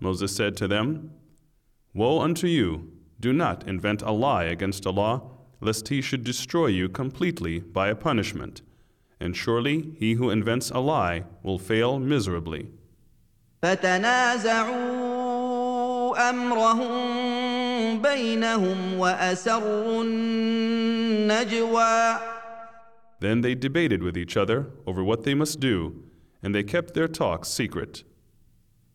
Moses 0.00 0.34
said 0.36 0.56
to 0.56 0.68
them, 0.68 1.10
Woe 1.92 2.20
unto 2.20 2.46
you! 2.46 2.92
Do 3.20 3.32
not 3.32 3.66
invent 3.66 4.00
a 4.02 4.12
lie 4.12 4.44
against 4.44 4.86
Allah, 4.86 5.22
lest 5.61 5.87
he 5.87 6.01
should 6.01 6.23
destroy 6.23 6.67
you 6.67 6.89
completely 6.89 7.59
by 7.59 7.87
a 7.89 7.95
punishment. 7.95 8.61
And 9.19 9.35
surely 9.35 9.95
he 9.97 10.13
who 10.13 10.29
invents 10.29 10.69
a 10.71 10.79
lie 10.79 11.23
will 11.43 11.59
fail 11.59 11.99
miserably. 11.99 12.67
فتنازعوا 13.63 15.03
امرهم 16.29 18.01
بينهم 18.01 18.99
واسروا 18.99 20.03
النجوى 20.03 21.33
Then 23.19 23.41
they 23.41 23.55
debated 23.55 24.03
with 24.03 24.17
each 24.17 24.35
other 24.35 24.67
over 24.85 25.01
what 25.01 25.23
they 25.23 25.33
must 25.33 25.61
do, 25.61 26.03
and 26.43 26.53
they 26.53 26.63
kept 26.63 26.93
their 26.93 27.07
talks 27.07 27.47
secret. 27.47 28.03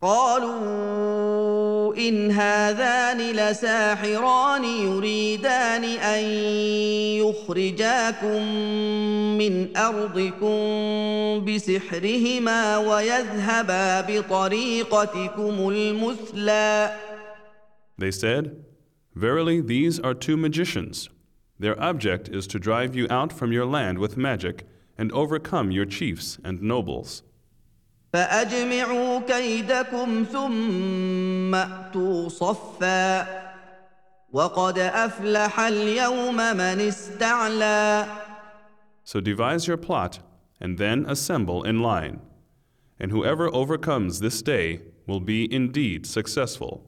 قالوا 0.03 1.52
ان 1.99 2.31
هذان 2.31 3.21
لساحران 3.21 4.65
يريدان 4.65 5.85
ان 5.85 6.25
يخرجاكم 7.23 8.43
من 9.39 9.77
ارضكم 9.77 10.59
بسحرهما 11.45 12.79
ويذهبا 12.79 14.01
بطريقتكم 14.01 15.69
المثلى 15.69 16.97
They 17.99 18.13
said, 18.13 18.65
Verily, 19.15 19.61
these 19.61 19.99
are 19.99 20.15
two 20.15 20.37
magicians. 20.37 21.09
Their 21.59 21.81
object 21.83 22.29
is 22.29 22.47
to 22.47 22.61
drive 22.61 22.95
you 22.95 23.09
out 23.11 23.33
from 23.33 23.51
your 23.51 23.67
land 23.67 23.99
with 23.99 24.17
magic 24.17 24.65
and 24.97 25.11
overcome 25.13 25.73
your 25.73 25.85
chiefs 25.85 26.39
and 26.45 26.63
nobles. 26.63 27.25
فاجمعوا 28.14 29.20
كيدكم 29.20 30.26
ثم 30.32 31.56
اتوا 31.56 32.30
صفا 32.30 33.28
وقد 34.32 34.80
افلح 34.80 35.60
اليوم 35.60 36.36
من 36.36 36.80
استعلى 36.82 38.06
So 39.04 39.20
devise 39.20 39.68
your 39.68 39.78
plot 39.78 40.20
and 40.62 40.78
then 40.78 41.06
assemble 41.08 41.64
in 41.64 41.80
line. 41.82 42.20
And 43.00 43.12
whoever 43.12 43.54
overcomes 43.54 44.20
this 44.20 44.42
day 44.42 44.80
will 45.08 45.20
be 45.20 45.52
indeed 45.52 46.06
successful. 46.06 46.82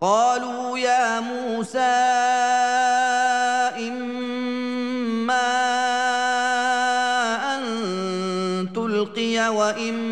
قالوا 0.00 0.78
يا 0.78 1.20
موسى 1.20 1.78
اما 3.78 5.52
ان 7.56 7.62
تلقي 8.74 9.48
واما 9.48 10.11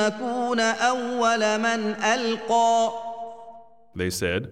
نكون 0.00 0.60
اول 0.60 1.58
من 1.58 1.94
القى 2.04 2.90
They 3.94 4.10
said, 4.10 4.50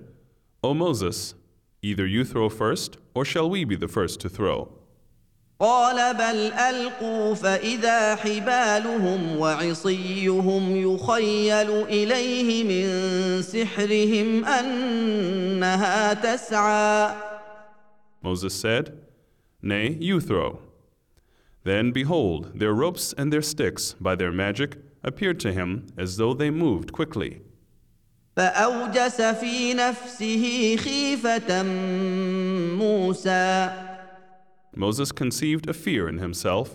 O 0.62 0.72
Moses, 0.72 1.34
either 1.82 2.06
you 2.06 2.24
throw 2.24 2.48
first, 2.48 2.96
or 3.14 3.24
shall 3.24 3.50
we 3.50 3.64
be 3.64 3.76
the 3.76 3.88
first 3.88 4.20
to 4.20 4.28
throw? 4.28 4.68
قال 5.60 6.14
بل 6.14 6.52
القوا 6.52 7.34
فاذا 7.34 8.14
حبالهم 8.16 9.36
وعصيهم 9.36 10.76
يخيل 10.76 11.70
اليه 11.70 12.64
من 12.64 13.42
سحرهم 13.42 14.44
انها 14.44 16.14
تسعى 16.14 17.14
Moses 18.22 18.54
said, 18.54 18.98
Nay, 19.62 19.96
you 20.00 20.18
throw. 20.20 20.58
Then 21.62 21.92
behold, 21.92 22.58
their 22.58 22.72
ropes 22.72 23.14
and 23.16 23.32
their 23.32 23.42
sticks, 23.42 23.94
by 24.00 24.14
their 24.14 24.32
magic, 24.32 24.76
appeared 25.02 25.38
to 25.40 25.52
him 25.52 25.86
as 25.96 26.16
though 26.16 26.34
they 26.34 26.50
moved 26.50 26.92
quickly. 26.92 27.40
فاوجس 28.36 29.22
في 29.22 29.74
نفسه 29.74 30.76
خيفه 30.76 31.62
موسى 32.78 33.70
Moses 34.76 35.12
conceived 35.12 35.68
a 35.68 35.72
fear 35.72 36.08
in 36.08 36.18
himself. 36.18 36.68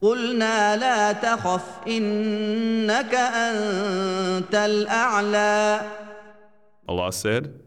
قلنا 0.00 0.76
لا 0.76 1.12
تخف 1.12 1.86
انك 1.86 3.14
انت 3.14 4.54
الاعلى 4.54 5.80
Allah 6.88 7.12
said, 7.12 7.60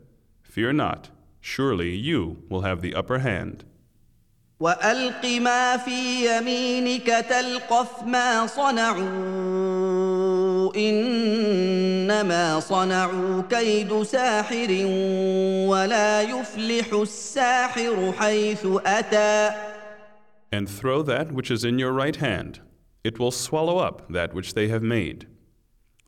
Fear 0.44 0.74
not, 0.74 1.10
surely 1.42 1.96
you 1.96 2.44
will 2.50 2.62
have 2.62 2.82
the 2.82 2.96
upper 2.96 3.20
hand. 3.20 3.66
والق 4.60 5.26
ما 5.26 5.78
في 5.78 6.28
يمينك 6.28 7.08
تلقف 7.30 8.04
ما 8.04 8.48
صنعوا 8.48 9.10
انما 10.76 12.60
صنعوا 12.60 13.42
كيد 13.50 14.04
ساحر 14.04 14.68
ولا 15.68 16.22
يفلح 16.22 16.94
الساحر 16.94 18.12
حيث 18.12 18.68
اتى 18.86 19.52
And 20.52 20.68
throw 20.68 21.04
that 21.04 21.32
which 21.32 21.52
is 21.52 21.64
in 21.64 21.80
your 21.80 21.94
right 21.94 22.16
hand. 22.16 22.60
It 23.04 23.20
will 23.20 23.32
swallow 23.32 23.78
up 23.78 24.12
that 24.12 24.34
which 24.34 24.56
they 24.56 24.68
have 24.68 24.84
made. 24.84 25.28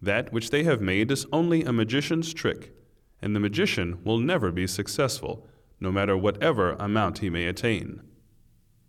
That 0.02 0.34
which 0.34 0.50
they 0.50 0.64
have 0.64 0.82
made 0.82 1.12
is 1.12 1.28
only 1.32 1.64
a 1.64 1.72
magician's 1.72 2.34
trick, 2.34 2.74
and 3.22 3.36
the 3.36 3.40
magician 3.40 4.00
will 4.04 4.18
never 4.18 4.52
be 4.52 4.66
successful, 4.66 5.48
no 5.80 5.92
matter 5.92 6.18
whatever 6.18 6.74
amount 6.74 7.20
he 7.20 7.30
may 7.30 7.46
attain. 7.46 8.02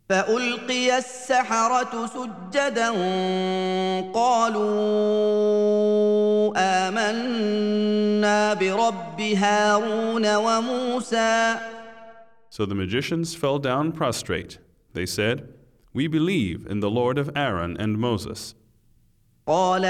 فالقي 0.08 0.98
السحره 0.98 2.06
سجدا 2.06 2.90
قالوا 4.12 6.52
امنا 6.56 8.54
برب 8.54 9.20
هارون 9.20 10.34
وموسى 10.34 11.56
So 12.50 12.66
the 12.66 12.74
magicians 12.74 13.34
fell 13.34 13.58
down 13.58 13.92
prostrate. 13.92 14.58
They 14.92 15.06
said, 15.06 15.48
We 15.94 16.06
believe 16.06 16.66
in 16.66 16.80
the 16.80 16.90
Lord 16.90 17.16
of 17.16 17.30
Aaron 17.34 17.78
and 17.78 17.98
Moses. 17.98 18.54
قال 19.46 19.84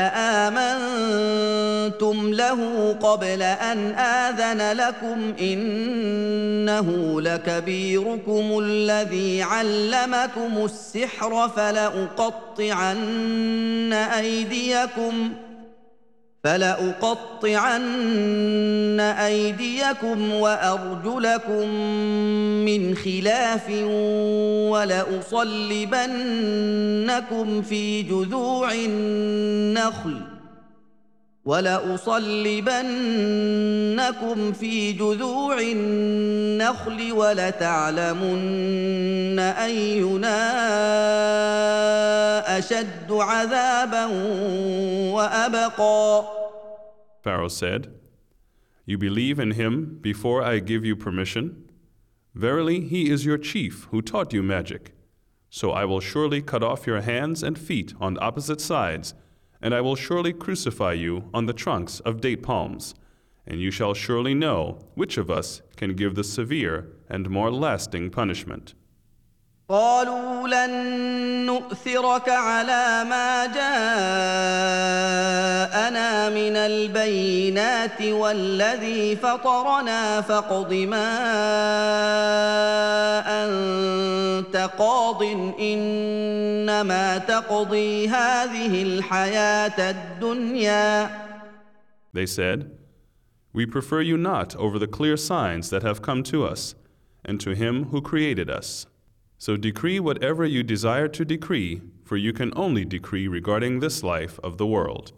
امنتم 1.87 2.33
له 2.33 2.93
قبل 3.01 3.41
ان 3.41 3.93
اذن 3.95 4.77
لكم 4.77 5.33
انه 5.41 7.21
لكبيركم 7.21 8.59
الذي 8.63 9.41
علمكم 9.41 10.65
السحر 10.65 11.49
فلاقطعن 11.49 13.03
ايديكم 13.93 15.33
فلاقطعن 16.43 17.79
ايديكم 18.99 20.33
وارجلكم 20.33 21.69
من 22.65 22.95
خلاف 22.95 23.69
ولأصلبنكم 24.71 26.01
في 27.61 28.01
جذوع 28.01 28.71
النخل 28.71 30.36
ولأصلبنكم 31.46 32.82
في 34.52 34.92
جذوع 34.92 35.60
النخل 35.60 37.12
ولتعلمن 37.12 38.72
أينا 39.38 40.38
أشد 42.58 43.12
عذابا 43.12 44.06
وأبقى 45.12 46.24
Pharaoh 47.22 47.48
said, 47.48 47.88
You 48.84 48.98
believe 48.98 49.38
in 49.38 49.52
him 49.52 49.98
before 50.00 50.42
I 50.42 50.58
give 50.58 50.84
you 50.84 50.96
permission? 50.96 51.70
Verily, 52.34 52.80
he 52.80 53.10
is 53.10 53.24
your 53.24 53.38
chief 53.38 53.84
who 53.90 54.02
taught 54.02 54.32
you 54.32 54.42
magic. 54.42 54.92
So 55.48 55.70
I 55.70 55.84
will 55.84 56.00
surely 56.00 56.42
cut 56.42 56.64
off 56.64 56.86
your 56.86 57.00
hands 57.02 57.44
and 57.44 57.56
feet 57.58 57.94
on 58.00 58.18
opposite 58.20 58.60
sides, 58.60 59.14
and 59.61 59.73
I 59.73 59.81
will 59.81 59.95
surely 59.95 60.33
crucify 60.33 60.93
you 60.93 61.29
on 61.33 61.45
the 61.45 61.53
trunks 61.53 61.99
of 62.01 62.21
date 62.21 62.43
palms. 62.43 62.95
And 63.45 63.61
you 63.61 63.71
shall 63.71 63.93
surely 63.93 64.33
know 64.33 64.79
which 64.95 65.17
of 65.17 65.29
us 65.31 65.61
can 65.77 65.95
give 65.95 66.15
the 66.15 66.23
severe 66.23 66.89
and 67.09 67.29
more 67.29 67.51
lasting 67.51 68.09
punishment. 68.09 68.73
قالوا 69.69 70.47
لن 70.47 70.71
نؤثرك 71.45 72.29
على 72.29 73.03
ما 73.09 73.45
جاءنا 73.45 73.59
من 76.29 76.55
البينات 76.55 78.01
والذي 78.01 79.15
فطرنا 79.15 80.21
فاقض 80.21 80.73
ما 80.73 81.17
أنت 83.43 84.69
قاض 84.77 85.23
إنما 85.59 87.17
تقضي 87.17 88.07
هذه 88.07 88.83
الحياة 88.83 89.89
الدنيا 89.89 91.09
They 92.13 92.25
said, 92.25 92.71
We 93.51 93.65
prefer 93.65 93.99
you 93.99 94.15
not 94.15 94.55
over 94.55 94.79
the 94.79 94.87
clear 94.87 95.17
signs 95.17 95.69
that 95.71 95.83
have 95.83 96.01
come 96.01 96.23
to 96.23 96.45
us, 96.45 96.73
and 97.25 97.37
to 97.41 97.53
him 97.53 97.87
who 97.91 98.01
created 98.01 98.49
us. 98.49 98.85
So 99.38 99.56
decree 99.56 99.98
whatever 99.98 100.44
you 100.44 100.62
desire 100.62 101.08
to 101.08 101.24
decree, 101.24 101.82
for 102.04 102.16
you 102.16 102.32
can 102.32 102.52
only 102.54 102.84
decree 102.84 103.26
regarding 103.28 103.80
this 103.80 104.02
life 104.02 104.38
of 104.42 104.56
the 104.58 104.66
world. 104.66 105.12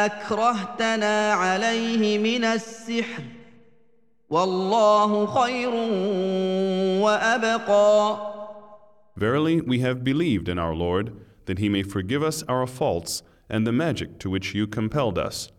أكرهتنا 0.06 1.34
عليه 1.34 2.18
من 2.18 2.44
السحر 2.44 3.24
والله 4.30 5.26
خير 5.26 5.70
وأبقى 7.04 8.18
Verily, 9.16 9.62
we 9.62 9.80
have 9.80 10.04
believed 10.04 10.48
in 10.48 10.58
our 10.58 10.74
Lord, 10.74 11.14
that 11.46 11.60
He 11.60 11.70
may 11.70 11.84
forgive 11.84 12.24
us 12.24 12.44
our 12.44 12.66
faults 12.66 13.24
and 13.50 13.68
the 13.68 13.72
magic 13.72 14.20
to 14.20 14.30
which 14.30 14.56
you 14.56 14.68
compelled 14.68 15.18
us. 15.18 15.52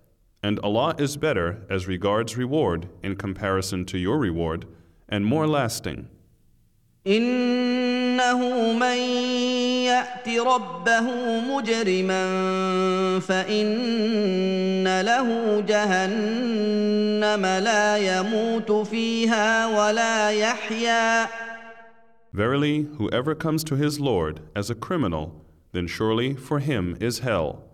And 0.42 0.58
Allah 0.60 0.94
is 0.98 1.16
better 1.16 1.64
as 1.70 1.86
regards 1.86 2.36
reward 2.36 2.88
in 3.02 3.16
comparison 3.16 3.84
to 3.86 3.98
your 3.98 4.18
reward, 4.18 4.66
and 5.08 5.24
more 5.24 5.46
lasting. 5.46 6.08
إنه 7.06 8.38
من 8.72 8.96
يأت 9.86 10.28
ربه 10.28 11.06
مجرما 11.40 12.24
فإن 13.20 15.00
له 15.00 15.60
جهنم 15.60 17.46
لا 17.46 17.96
يموت 17.96 18.72
فيها 18.72 19.66
ولا 19.66 20.30
يحيا 20.30 21.28
Verily, 22.36 22.88
whoever 22.96 23.34
comes 23.34 23.62
to 23.64 23.76
his 23.76 24.00
Lord 24.00 24.40
as 24.56 24.70
a 24.70 24.74
criminal, 24.74 25.44
then 25.72 25.86
surely 25.86 26.34
for 26.34 26.60
him 26.60 26.96
is 27.00 27.18
hell. 27.18 27.64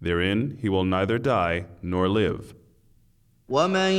Therein 0.00 0.58
he 0.60 0.68
will 0.68 0.84
neither 0.84 1.18
die 1.18 1.66
nor 1.82 2.08
live. 2.08 2.54
ومن 3.48 3.92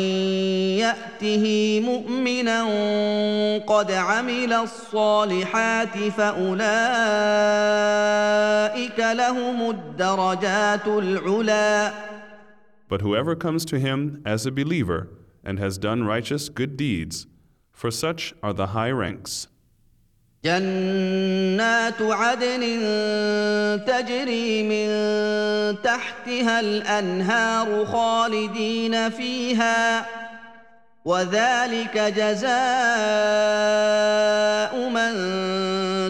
ياته 0.81 1.45
مؤمنا 1.81 2.63
قد 3.57 3.91
عمل 3.91 4.53
الصالحات 4.53 5.97
فاولئك 5.97 6.59
لهم 8.99 9.69
الدرجات 9.69 10.87
العلى 10.87 11.93
But 12.89 13.01
whoever 13.01 13.35
comes 13.35 13.65
to 13.65 13.79
him 13.79 14.21
as 14.25 14.45
a 14.45 14.51
believer 14.51 15.09
and 15.43 15.59
has 15.59 15.77
done 15.77 16.03
righteous 16.03 16.49
good 16.49 16.77
deeds, 16.77 17.27
for 17.71 17.91
such 17.91 18.33
are 18.41 18.53
the 18.53 18.67
high 18.67 18.91
ranks. 18.91 19.47
جنات 20.45 22.01
عدن 22.01 22.61
تجري 23.87 24.63
من 24.63 24.87
تحتها 25.81 26.59
الانهار 26.59 27.85
خالدين 27.85 29.09
فيها 29.09 30.05
وذلك 31.05 31.97
جزاء 31.97 32.49
من 34.89 35.13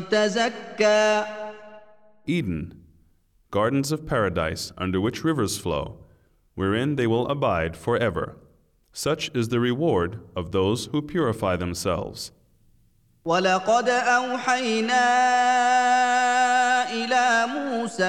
تزكى 0.10 1.26
Eden, 2.26 2.86
gardens 3.52 3.92
of 3.92 4.08
paradise 4.08 4.72
under 4.78 5.00
which 5.02 5.24
rivers 5.24 5.58
flow, 5.58 5.98
wherein 6.56 6.96
they 6.96 7.06
will 7.06 7.28
abide 7.28 7.76
forever. 7.76 8.38
Such 8.94 9.30
is 9.36 9.50
the 9.50 9.60
reward 9.60 10.22
of 10.36 10.52
those 10.52 10.86
who 10.86 11.02
purify 11.02 11.58
themselves. 11.58 12.32
ولقد 13.28 13.90
اوحينا 13.90 15.04
الى 16.92 17.46
موسى 17.48 18.04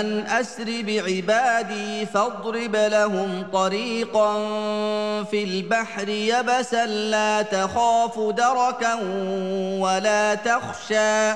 ان 0.00 0.20
اسر 0.20 0.82
بعبادي 0.82 2.06
فاضرب 2.06 2.76
لهم 2.76 3.42
طريقا 3.42 4.32
في 5.24 5.44
البحر 5.44 6.08
يبسا 6.08 6.86
لا 6.86 7.42
تخاف 7.42 8.18
دركا 8.18 8.94
ولا 9.80 10.34
تخشى 10.34 11.34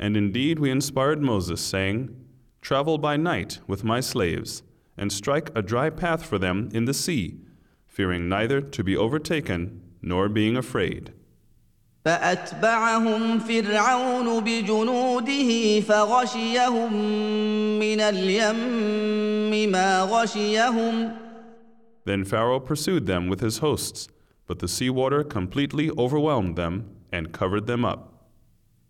And 0.00 0.16
indeed 0.16 0.60
we 0.60 0.70
inspired 0.70 1.20
Moses, 1.20 1.60
saying, 1.60 2.14
Travel 2.62 2.98
by 2.98 3.16
night 3.16 3.58
with 3.66 3.82
my 3.82 3.98
slaves, 3.98 4.62
and 4.96 5.12
strike 5.12 5.50
a 5.56 5.60
dry 5.60 5.90
path 5.90 6.24
for 6.24 6.38
them 6.38 6.68
in 6.72 6.84
the 6.84 6.94
sea, 6.94 7.34
fearing 7.88 8.28
neither 8.28 8.60
to 8.60 8.84
be 8.84 8.96
overtaken 8.96 9.81
nor 10.02 10.28
being 10.28 10.56
afraid. 10.56 11.12
فاتبعهم 12.04 13.38
فرعون 13.38 14.40
بجنوده 14.40 15.80
فغشيهم 15.80 16.92
من 17.78 18.00
اليم 18.00 19.72
ما 19.72 20.02
غشيهم 20.02 21.12
Then 22.04 22.24
Pharaoh 22.24 22.60
pursued 22.60 23.04
them 23.06 23.28
with 23.28 23.40
his 23.40 23.58
hosts, 23.58 24.08
but 24.46 24.60
the 24.60 24.68
sea 24.68 24.88
water 24.88 25.22
completely 25.22 25.90
overwhelmed 25.90 26.56
them 26.56 26.74
and 27.12 27.32
covered 27.32 27.66
them 27.66 27.84
up. 27.84 28.14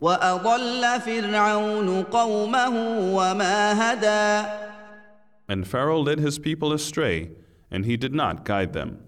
واضل 0.00 1.00
فرعون 1.00 2.02
قومه 2.02 2.68
وما 3.14 3.72
هدى 3.72 4.48
And 5.48 5.66
Pharaoh 5.66 6.00
led 6.00 6.20
his 6.20 6.38
people 6.38 6.72
astray, 6.72 7.30
and 7.70 7.84
he 7.84 7.96
did 7.96 8.14
not 8.14 8.44
guide 8.44 8.74
them. 8.74 8.98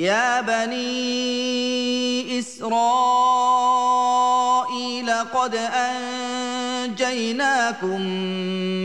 يا 0.00 0.40
بني 0.40 0.88
إسرائيل 2.38 2.70
قد 5.10 5.54
نجيناكم 6.88 8.00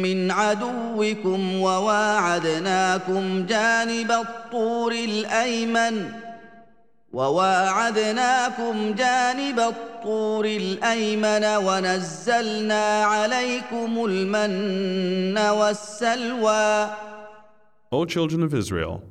من 0.06 0.32
عدوكم 0.32 1.62
وواعدناكم 1.62 3.45
جانب 3.45 4.12
الطور 4.12 4.91
الأيمن 4.91 6.12
وواعدناكم 7.13 8.93
جانب 8.93 9.60
الطور 9.60 10.45
الأيمن 10.45 11.45
ونزلنا 11.45 13.04
عليكم 13.04 14.06
المن 14.06 15.38
والسلوى. 15.38 16.89
O 17.91 18.06
children 18.06 18.43
of 18.43 18.54
Israel, 18.54 19.01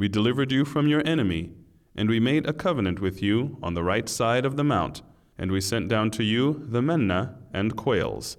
We 0.00 0.08
delivered 0.08 0.50
you 0.50 0.64
from 0.64 0.88
your 0.88 1.06
enemy, 1.06 1.52
and 1.94 2.08
we 2.08 2.20
made 2.20 2.48
a 2.48 2.54
covenant 2.54 3.00
with 3.00 3.22
you 3.22 3.58
on 3.62 3.74
the 3.74 3.82
right 3.84 4.08
side 4.08 4.46
of 4.46 4.56
the 4.56 4.64
mount, 4.64 5.02
and 5.36 5.52
we 5.52 5.60
sent 5.60 5.88
down 5.88 6.10
to 6.12 6.24
you 6.24 6.64
the 6.66 6.80
manna 6.80 7.36
and 7.52 7.76
quails. 7.76 8.38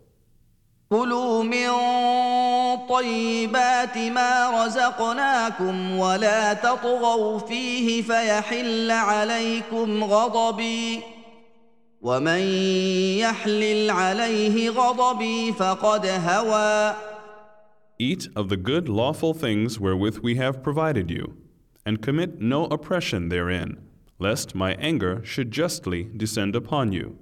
Eat 18.00 18.28
of 18.36 18.50
the 18.50 18.58
good 18.58 18.90
lawful 18.90 19.36
things 19.36 19.80
wherewith 19.80 20.18
we 20.24 20.34
have 20.38 20.64
provided 20.64 21.12
you 21.12 21.41
and 21.85 22.03
commit 22.03 22.41
no 22.41 22.67
oppression 22.67 23.29
therein, 23.29 23.79
lest 24.19 24.55
my 24.55 24.75
anger 24.75 25.25
should 25.25 25.51
justly 25.51 26.05
descend 26.17 26.57
upon 26.57 26.93
you. 26.93 27.19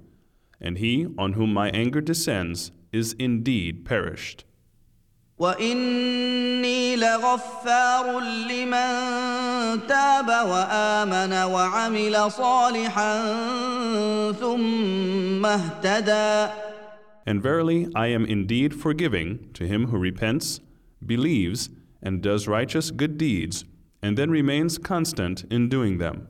And 0.59 0.77
he 0.77 1.07
on 1.17 1.33
whom 1.33 1.53
my 1.53 1.69
anger 1.69 2.01
descends 2.01 2.71
is 2.91 3.13
indeed 3.19 3.85
perished. 3.85 4.45
واني 5.39 6.95
لغفار 6.95 8.19
لمن 8.19 9.87
تاب 9.87 10.27
وامن 10.27 11.33
وعمل 11.33 12.31
صالحا 12.31 13.21
ثم 14.31 15.45
اهتدى 15.45 16.51
And 17.27 17.41
verily, 17.41 17.87
I 17.95 18.07
am 18.07 18.23
indeed 18.25 18.75
forgiving 18.75 19.49
to 19.55 19.65
him 19.65 19.87
who 19.87 19.97
repents, 19.97 20.59
believes, 21.03 21.69
and 22.01 22.21
does 22.21 22.47
righteous 22.47 22.91
good 22.91 23.17
deeds, 23.17 23.65
and 24.01 24.17
then 24.17 24.29
remains 24.29 24.77
constant 24.77 25.45
in 25.49 25.69
doing 25.69 25.97
them. 25.97 26.27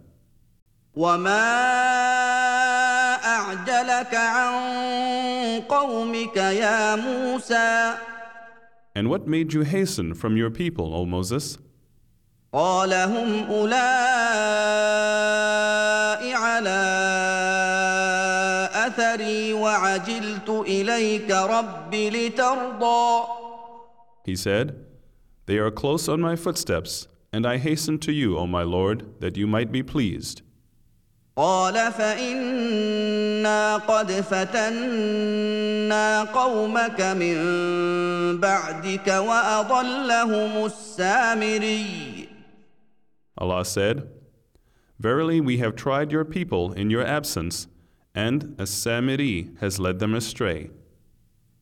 وما 0.96 1.46
اعجلك 3.26 4.16
عن 4.16 4.54
قومك 5.70 6.38
يا 6.38 6.96
موسى 6.96 7.96
And 8.98 9.10
what 9.10 9.28
made 9.28 9.52
you 9.54 9.62
hasten 9.64 10.14
from 10.14 10.38
your 10.38 10.50
people, 10.50 10.94
O 10.94 11.06
Moses? 11.06 11.58
قال 12.54 12.94
هم 12.94 13.44
اولئك 13.50 13.86
على 16.36 16.80
اثري 18.74 19.54
وعجلت 19.54 20.50
اليك 20.50 21.32
رب 21.32 21.96
لترضى 21.96 23.26
He 24.26 24.36
said, 24.36 24.74
They 25.46 25.58
are 25.58 25.70
close 25.72 26.08
on 26.10 26.20
my 26.22 26.36
footsteps, 26.36 27.08
and 27.34 27.46
I 27.46 27.58
hasten 27.58 28.00
to 28.00 28.12
you, 28.12 28.38
O 28.38 28.48
my 28.48 28.64
Lord, 28.64 29.20
that 29.20 29.38
you 29.38 29.48
might 29.48 29.72
be 29.72 29.84
pleased. 29.84 30.42
قال 31.38 31.92
فانا 31.92 33.78
قد 33.78 34.12
فتنا 34.12 35.44
قومك 36.24 37.02
من 37.02 37.38
بعدك 38.40 39.08
واضلهم 39.08 40.66
السامري 40.66 42.30
Allah 43.38 43.66
said, 43.66 44.08
Verily, 44.98 45.42
we 45.42 45.58
have 45.58 45.76
tried 45.76 46.10
your 46.10 46.24
people 46.24 46.72
in 46.72 46.90
your 46.90 47.06
absence, 47.06 47.68
and 48.16 48.56
as 48.58 48.70
Samiri 48.72 49.58
has 49.60 49.78
led 49.78 50.00
them 50.00 50.16
astray. 50.16 50.70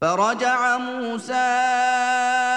فرجع 0.02 0.78
موسى 0.78 1.34
الى 1.34 2.57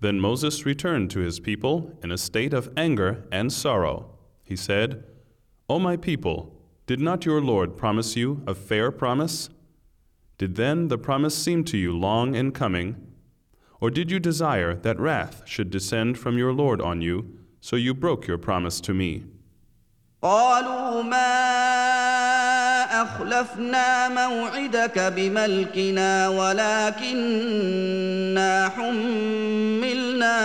Then 0.00 0.20
Moses 0.20 0.64
returned 0.64 1.10
to 1.10 1.20
his 1.20 1.40
people 1.40 1.98
in 2.02 2.12
a 2.12 2.18
state 2.18 2.54
of 2.54 2.72
anger 2.76 3.24
and 3.32 3.52
sorrow. 3.52 4.10
He 4.44 4.56
said, 4.56 5.04
O 5.68 5.78
my 5.78 5.96
people, 5.96 6.54
did 6.86 7.00
not 7.00 7.26
your 7.26 7.40
Lord 7.40 7.76
promise 7.76 8.16
you 8.16 8.42
a 8.46 8.54
fair 8.54 8.90
promise? 8.90 9.50
Did 10.38 10.54
then 10.54 10.88
the 10.88 10.98
promise 10.98 11.36
seem 11.36 11.64
to 11.64 11.76
you 11.76 11.92
long 11.92 12.34
in 12.34 12.52
coming? 12.52 12.96
Or 13.80 13.90
did 13.90 14.10
you 14.10 14.18
desire 14.20 14.74
that 14.74 14.98
wrath 14.98 15.42
should 15.44 15.70
descend 15.70 16.18
from 16.18 16.38
your 16.38 16.52
Lord 16.52 16.80
on 16.80 17.02
you, 17.02 17.38
so 17.60 17.76
you 17.76 17.92
broke 17.92 18.26
your 18.26 18.38
promise 18.38 18.80
to 18.82 18.94
me? 18.94 19.24
أخلفنا 23.02 24.08
موعدك 24.08 24.98
بملكنا 24.98 26.28
ولكننا 26.28 27.58
حملنا 28.76 30.38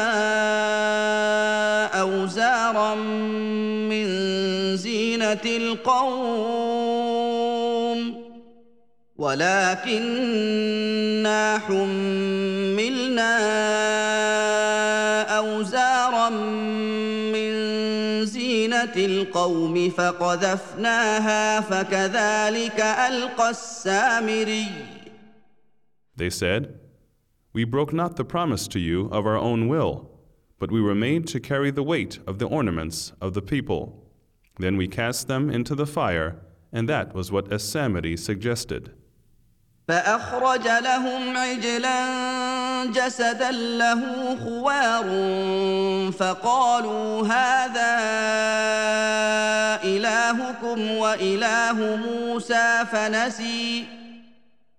أوزارا 2.01 2.95
من 3.89 4.05
زينة 4.77 5.41
القوم 5.45 6.53
ولكننا 9.17 10.61
حملنا 11.67 13.33
زينه 19.02 19.06
القوم 19.06 19.90
فقذفناها 19.90 21.60
فكذلك 21.60 22.80
القى 22.80 23.50
السامري 23.50 24.66
They 26.16 26.30
said, 26.30 26.78
We 27.52 27.64
broke 27.64 27.92
not 27.92 28.16
the 28.16 28.24
promise 28.24 28.66
to 28.68 28.80
you 28.80 29.08
of 29.12 29.24
our 29.26 29.36
own 29.36 29.68
will, 29.68 30.10
but 30.58 30.72
we 30.72 30.80
were 30.80 30.94
made 30.94 31.26
to 31.28 31.40
carry 31.40 31.70
the 31.70 31.82
weight 31.82 32.18
of 32.26 32.38
the 32.38 32.46
ornaments 32.46 33.12
of 33.20 33.34
the 33.34 33.42
people. 33.42 34.04
Then 34.58 34.76
we 34.76 34.88
cast 34.88 35.28
them 35.28 35.48
into 35.48 35.76
the 35.76 35.86
fire, 35.86 36.40
and 36.72 36.88
that 36.88 37.14
was 37.14 37.30
what 37.30 37.52
As-Samiri 37.52 38.18
suggested. 38.18 38.92
فأخرج 39.88 40.64
لهم 40.64 41.36
عجلا 41.36 42.04
جسدا 42.86 43.50
له 43.50 44.36
خوار 44.44 45.06
فقالوا 46.12 47.26
هذا 47.26 47.94
إلهكم 49.84 50.90
وإله 50.90 51.96
موسى 51.96 52.84
فنسي 52.92 53.86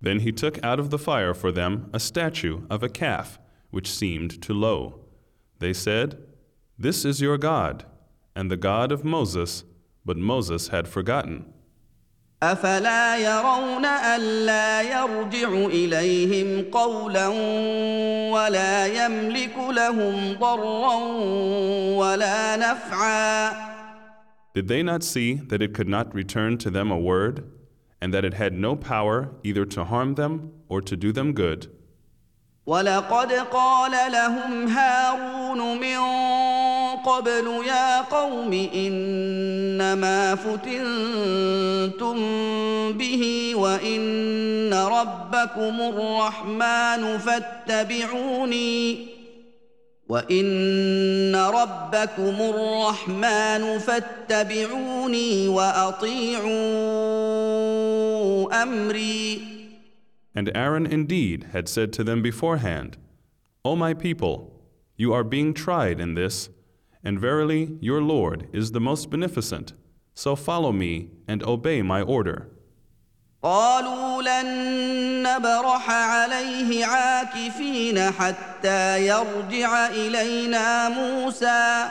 Then 0.02 0.20
he 0.20 0.32
took 0.32 0.64
out 0.64 0.80
of 0.80 0.92
the 0.92 1.00
fire 1.00 1.34
for 1.34 1.52
them 1.52 1.90
a 1.92 2.00
statue 2.00 2.62
of 2.70 2.84
a 2.84 2.88
calf, 2.90 3.38
which 3.70 3.92
seemed 3.92 4.42
to 4.44 4.54
low. 4.54 5.02
They 5.58 5.74
said, 5.74 6.18
This 6.78 7.04
is 7.04 7.20
your 7.20 7.38
God, 7.38 7.84
and 8.34 8.50
the 8.50 8.56
God 8.56 8.94
of 8.94 9.04
Moses, 9.04 9.66
but 10.06 10.16
Moses 10.16 10.70
had 10.70 10.88
forgotten. 10.88 11.53
أفلا 12.53 13.17
يرون 13.17 13.85
ألا 13.85 14.83
يرجع 14.83 15.49
إليهم 15.49 16.71
قولا 16.73 17.29
ولا 18.35 18.87
يملك 18.87 19.57
لهم 19.71 20.37
ضرا 20.41 20.97
ولا 22.01 22.57
نفعا 22.57 23.65
Did 24.55 24.69
they 24.69 24.83
not 24.83 25.03
see 25.03 25.35
that 25.35 25.61
it 25.63 25.75
could 25.75 25.89
not 25.89 26.15
return 26.15 26.59
to 26.59 26.71
them 26.71 26.93
a 26.93 26.99
word, 26.99 27.43
and 28.01 28.15
that 28.15 28.25
it 28.25 28.35
had 28.35 28.53
no 28.53 28.77
power 28.77 29.31
either 29.43 29.65
to 29.65 29.85
harm 29.85 30.15
them 30.15 30.53
or 30.69 30.81
to 30.81 30.97
do 30.97 31.11
them 31.13 31.33
good? 31.33 31.69
ولقد 32.67 33.33
قال 33.33 34.13
لهم 34.13 34.69
هارون 34.69 35.81
من 35.81 35.99
قبل 37.05 37.47
يا 37.67 38.01
قوم 38.01 38.53
إنما 38.75 40.35
فتنتم 40.35 42.17
به 42.93 43.55
وإن 43.55 44.75
ربكم 44.75 45.81
الرحمن 45.81 47.19
فاتبعوني 47.19 49.07
وإن 50.09 51.37
ربكم 51.37 52.37
الرحمن 52.41 53.79
فاتبعوني 53.79 55.49
وأطيعوا 55.49 56.53
أمري. 58.63 59.41
And 60.35 60.51
Aaron 60.55 60.87
indeed 60.87 61.45
had 61.53 61.69
said 61.69 61.93
to 61.93 62.05
them 62.05 62.23
beforehand, 62.23 62.97
O 63.65 63.77
my 63.77 63.95
people, 63.95 64.53
you 64.97 65.13
are 65.13 65.25
being 65.25 65.55
tried 65.55 66.01
in 66.01 66.15
this, 66.15 66.49
and 67.04 67.20
verily 67.20 67.78
your 67.80 68.02
Lord 68.02 68.48
is 68.54 68.72
the 68.72 68.80
most 68.80 69.10
beneficent. 69.10 69.74
So 70.14 70.36
follow 70.36 70.72
me 70.72 71.10
and 71.28 71.44
obey 71.44 71.82
my 71.82 72.02
order. 72.02 72.50
قالوا 73.44 74.22
لن 74.22 74.48
نبرح 75.24 75.90
عليه 75.90 76.86
عاكفين 76.86 78.12
حتى 78.12 79.08
يرجع 79.08 79.88
الينا 79.88 80.90
موسى 80.90 81.90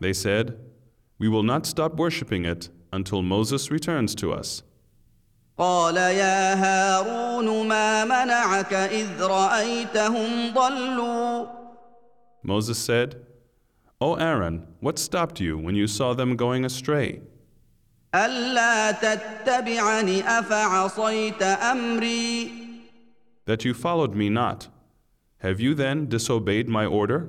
They 0.00 0.12
said, 0.12 0.56
We 1.18 1.28
will 1.28 1.42
not 1.42 1.66
stop 1.66 1.96
worshipping 1.96 2.44
it 2.44 2.70
until 2.92 3.22
Moses 3.22 3.70
returns 3.70 4.14
to 4.14 4.32
us. 4.32 4.62
قال 5.58 5.96
يا 5.96 6.54
هارون 6.54 7.68
ما 7.68 8.04
منعك 8.04 8.72
اذ 8.72 9.22
رايتهم 9.22 10.54
ضلوا 10.54 11.46
Moses 12.44 12.78
said, 12.78 13.16
O 14.02 14.14
Aaron, 14.14 14.66
what 14.80 14.98
stopped 14.98 15.40
you 15.40 15.58
when 15.58 15.74
you 15.74 15.86
saw 15.86 16.14
them 16.14 16.36
going 16.36 16.64
astray? 16.64 17.20
الا 18.14 18.90
تتبعني 18.90 20.22
افعصيت 20.38 21.42
امري 21.42 22.50
That 23.46 23.64
you 23.64 23.74
followed 23.74 24.14
me 24.14 24.28
not. 24.28 24.68
Have 25.38 25.60
you 25.60 25.74
then 25.74 26.06
disobeyed 26.08 26.68
my 26.68 26.86
order? 26.86 27.28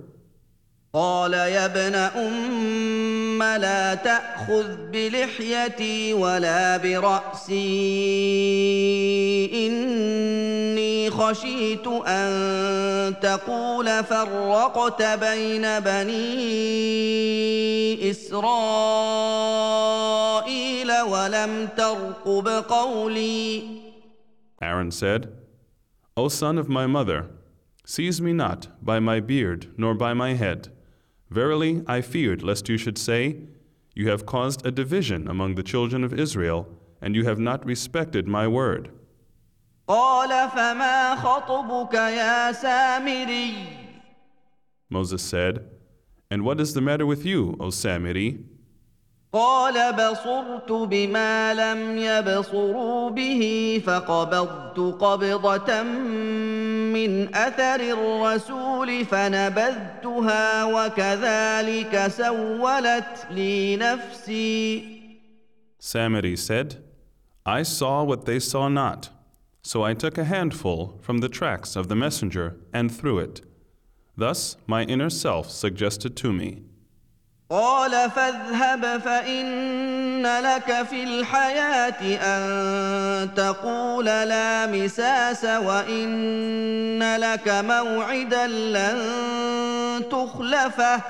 قال 0.93 1.33
يا 1.33 1.65
ابن 1.65 1.95
ام 1.95 3.43
لا 3.43 3.95
تاخذ 3.95 4.91
بلحيتي 4.91 6.13
ولا 6.13 6.77
براسي 6.77 7.59
اني 11.03 11.09
خشيت 11.09 11.88
ان 11.88 13.19
تقول 13.19 14.03
فرقت 14.03 15.01
بين 15.01 15.79
بني 15.79 16.19
اسرائيل 18.12 18.41
ولم 21.01 21.67
ترقب 21.77 22.47
قولي 22.47 23.62
Aaron 24.62 24.91
said, 24.91 25.31
O 26.17 26.27
son 26.27 26.57
of 26.57 26.67
my 26.67 26.85
mother, 26.85 27.27
seize 27.85 28.19
me 28.21 28.33
not 28.33 28.67
by 28.81 28.99
my 28.99 29.21
beard 29.21 29.67
nor 29.77 29.93
by 29.93 30.13
my 30.13 30.33
head. 30.33 30.67
Verily, 31.29 31.81
I 31.88 32.01
feared 32.01 32.43
lest 32.43 32.67
you 32.67 32.77
should 32.77 32.97
say, 32.97 33.38
You 33.95 34.09
have 34.09 34.25
caused 34.25 34.65
a 34.65 34.71
division 34.71 35.29
among 35.29 35.55
the 35.55 35.63
children 35.63 36.03
of 36.03 36.13
Israel, 36.13 36.67
and 37.01 37.15
you 37.15 37.23
have 37.23 37.39
not 37.39 37.65
respected 37.65 38.27
my 38.27 38.47
word. 38.47 38.91
قال 39.88 40.48
فما 40.48 41.14
خطبك 41.16 41.94
يا 41.94 42.52
سامري 42.52 43.54
Moses 44.90 45.22
said, 45.22 45.64
And 46.30 46.44
what 46.44 46.60
is 46.60 46.72
the 46.74 46.80
matter 46.80 47.04
with 47.06 47.24
you, 47.26 47.56
O 47.60 47.70
Samiri? 47.70 48.38
قال 49.32 49.92
بصرت 49.92 50.72
بما 50.72 51.54
لم 51.54 51.98
يبصروا 51.98 53.10
به 53.10 53.82
فقبضت 53.86 54.78
قبضة 55.00 55.82
من 56.92 57.34
أثر 57.34 57.80
الرسول 57.80 59.04
فنبذتها 59.04 60.64
وكذلك 60.64 62.06
سولت 62.08 63.26
لي 63.30 63.76
نفسي 63.76 64.84
Samiri 65.80 66.38
said, 66.38 66.76
I 67.44 67.62
saw 67.64 68.04
what 68.04 68.24
they 68.24 68.38
saw 68.38 68.68
not. 68.68 69.10
So 69.63 69.83
I 69.83 69.93
took 69.93 70.17
a 70.17 70.23
handful 70.23 70.99
from 71.01 71.19
the 71.19 71.29
tracks 71.29 71.75
of 71.75 71.88
the 71.89 71.95
messenger 71.95 72.57
and 72.73 72.91
threw 72.91 73.19
it. 73.19 73.41
Thus 74.17 74.57
my 74.67 74.83
inner 74.83 75.09
self 75.09 75.49
suggested 75.49 76.15
to 76.17 76.33
me. 76.33 76.63
قال 77.51 78.12
فاذهب 78.12 79.01
فإن 79.01 80.23
لك 80.23 80.85
في 80.89 81.03
الحياة 81.03 82.01
أن 82.21 83.33
تقول 83.35 84.05
لا 84.05 84.67
مساس 84.67 85.45
وإن 85.45 87.15
لك 87.17 87.47
موعدا 87.47 88.47
لن 88.47 88.99
تخلفه 90.12 91.01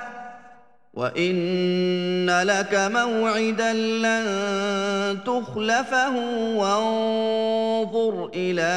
وإن 0.95 2.41
لك 2.43 2.73
موعدا 2.73 3.73
لن 3.73 5.17
تخلفه 5.25 6.15
وانظر 6.55 8.29
إلى 8.35 8.75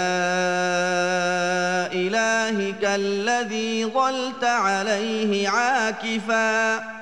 إلهك 1.92 2.84
الذي 2.84 3.84
ظلت 3.84 4.44
عليه 4.44 5.48
عاكفاً 5.48 6.98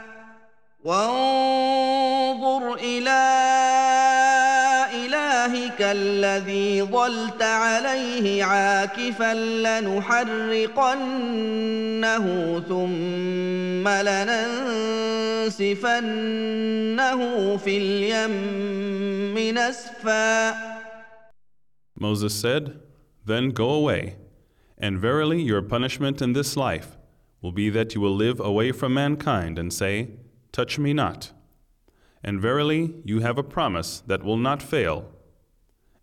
وانظر 0.86 2.74
إلى 2.74 3.10
الهك 3.10 4.05
الذي 5.92 6.82
ظلت 6.82 7.42
عليه 7.42 8.44
عاكفا 8.44 9.34
لنحرقنه 9.34 10.96
ثم 12.68 13.88
لننسفنه 13.88 15.56
في 17.56 17.76
اليم 17.78 19.38
نسفا 19.58 20.54
Moses 21.98 22.34
said, 22.34 22.78
Then 23.24 23.50
go 23.50 23.70
away, 23.70 24.16
and 24.76 24.98
verily 24.98 25.40
your 25.40 25.62
punishment 25.62 26.20
in 26.20 26.34
this 26.34 26.56
life 26.56 26.98
will 27.40 27.52
be 27.52 27.70
that 27.70 27.94
you 27.94 28.00
will 28.02 28.14
live 28.14 28.38
away 28.38 28.70
from 28.72 28.92
mankind 28.92 29.58
and 29.58 29.72
say, 29.72 30.10
Touch 30.52 30.78
me 30.78 30.92
not. 30.92 31.32
And 32.22 32.40
verily 32.40 32.94
you 33.04 33.20
have 33.20 33.38
a 33.38 33.42
promise 33.42 34.02
that 34.06 34.22
will 34.24 34.36
not 34.36 34.62
fail. 34.62 35.15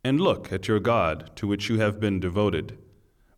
And 0.05 0.21
look 0.21 0.53
at 0.53 0.69
your 0.69 0.81
God 0.81 1.31
to 1.37 1.47
which 1.47 1.69
you 1.69 1.79
have 1.79 2.01
been 2.01 2.21
devoted. 2.21 2.79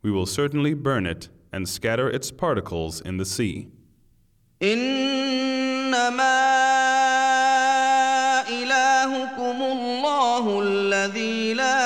We 0.03 0.11
will 0.11 0.27
certainly 0.27 0.75
burn 0.75 1.07
it 1.07 1.29
and 1.53 1.69
scatter 1.69 2.09
its 2.09 2.31
particles 2.31 3.01
in 3.01 3.17
the 3.17 3.25
sea. 3.25 3.69
انما 4.63 6.01
الهكم 8.49 9.63
الله 9.63 10.61
الذي 10.63 11.55
لا 11.55 11.81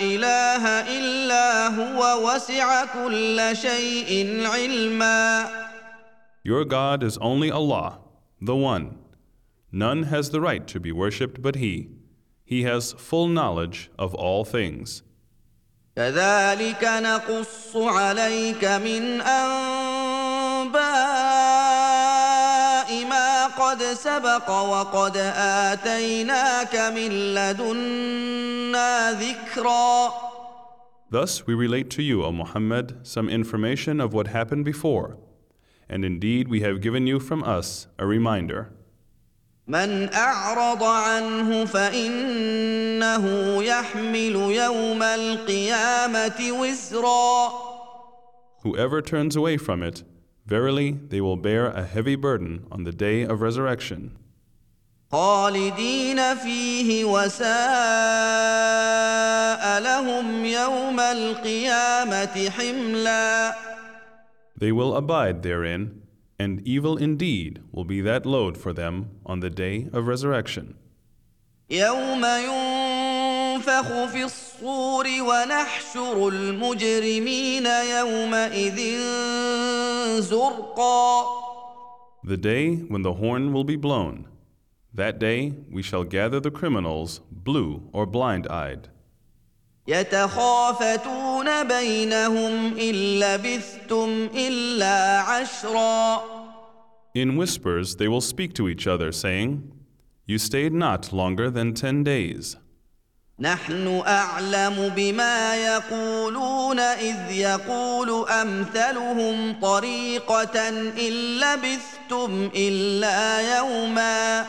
اله 0.00 0.64
الا 0.98 1.66
هو 1.68 2.28
وسع 2.28 2.84
كل 2.84 3.56
شيء 3.56 4.46
علما 4.46 5.48
Your 6.42 6.64
God 6.64 7.02
is 7.02 7.18
only 7.18 7.50
Allah, 7.50 7.98
the 8.40 8.56
One. 8.56 8.96
None 9.70 10.04
has 10.04 10.30
the 10.30 10.40
right 10.40 10.66
to 10.68 10.80
be 10.80 10.90
worshipped 10.90 11.42
but 11.42 11.56
He. 11.56 11.88
He 12.44 12.62
has 12.64 12.92
full 12.92 13.28
knowledge 13.28 13.90
of 13.98 14.14
all 14.14 14.44
things. 14.44 15.02
كذلك 15.96 16.84
نقص 16.84 17.76
عليك 17.76 18.64
من 18.64 19.20
انباء 19.20 20.80
ما 23.04 23.46
قد 23.46 23.82
سبق 23.82 24.50
وقد 24.50 25.16
اتيناك 25.36 26.76
من 26.76 27.34
لدنا 27.34 29.12
ذكرا 29.12 30.12
Thus 31.10 31.44
we 31.44 31.54
relate 31.54 31.90
to 31.90 32.02
you, 32.02 32.22
O 32.24 32.30
Muhammad, 32.30 32.98
some 33.02 33.28
information 33.28 34.00
of 34.00 34.14
what 34.14 34.28
happened 34.28 34.64
before. 34.64 35.18
And 35.88 36.04
indeed 36.04 36.46
we 36.46 36.60
have 36.60 36.80
given 36.80 37.08
you 37.08 37.18
from 37.18 37.42
us 37.42 37.88
a 37.98 38.06
reminder. 38.06 38.70
من 39.67 40.13
اعرض 40.13 40.83
عنه 40.83 41.65
فانه 41.65 43.25
يحمل 43.63 44.35
يوم 44.35 45.03
القيامه 45.03 46.51
وزرا 46.51 47.49
Whoever 48.63 49.01
turns 49.01 49.35
away 49.35 49.57
from 49.57 49.83
it, 49.83 50.03
verily 50.45 50.91
they 50.91 51.21
will 51.21 51.35
bear 51.37 51.67
a 51.67 51.83
heavy 51.83 52.15
burden 52.15 52.65
on 52.71 52.83
the 52.83 52.91
day 52.91 53.23
of 53.23 53.41
resurrection. 53.41 54.11
خالدين 55.11 56.35
فيه 56.35 57.05
وساء 57.05 57.45
لهم 59.79 60.45
يوم 60.45 60.99
القيامه 60.99 62.49
حملا 62.49 63.55
They 64.57 64.71
will 64.71 64.95
abide 64.95 65.41
therein, 65.43 66.01
and 66.37 66.61
evil 66.67 66.97
indeed 66.97 67.61
will 67.71 67.85
be 67.85 68.01
that 68.01 68.25
load 68.25 68.57
for 68.57 68.73
them 68.73 69.09
on 69.25 69.39
the 69.39 69.49
day 69.49 69.87
of 69.93 70.07
resurrection. 70.07 70.75
The 82.23 82.37
day 82.37 82.75
when 82.75 83.01
the 83.01 83.13
horn 83.13 83.53
will 83.53 83.63
be 83.63 83.75
blown. 83.75 84.27
That 84.93 85.19
day 85.19 85.53
we 85.71 85.81
shall 85.81 86.03
gather 86.03 86.39
the 86.39 86.51
criminals, 86.51 87.21
blue 87.31 87.89
or 87.93 88.05
blind 88.05 88.47
eyed. 88.47 88.89
يتخافتون 89.87 91.63
بينهم 91.67 92.77
إن 92.77 93.19
لبثتم 93.19 94.29
إلا 94.35 95.19
عشرا 95.21 96.21
In 97.15 97.37
whispers 97.37 97.95
they 97.95 98.07
will 98.09 98.21
speak 98.21 98.53
to 98.55 98.67
each 98.67 98.87
other, 98.87 99.11
saying, 99.11 99.71
You 100.25 100.37
stayed 100.37 100.73
not 100.73 101.13
longer 101.13 101.49
than 101.49 101.73
ten 101.73 102.03
days. 102.03 102.57
نحن 103.39 104.01
أعلم 104.07 104.93
بما 104.95 105.55
يقولون 105.55 106.79
إذ 106.79 107.31
يقول 107.31 108.29
أمثلهم 108.29 109.59
طريقة 109.61 110.69
إن 111.07 111.13
لبثتم 111.39 112.49
إلا 112.55 113.57
يوما 113.57 114.45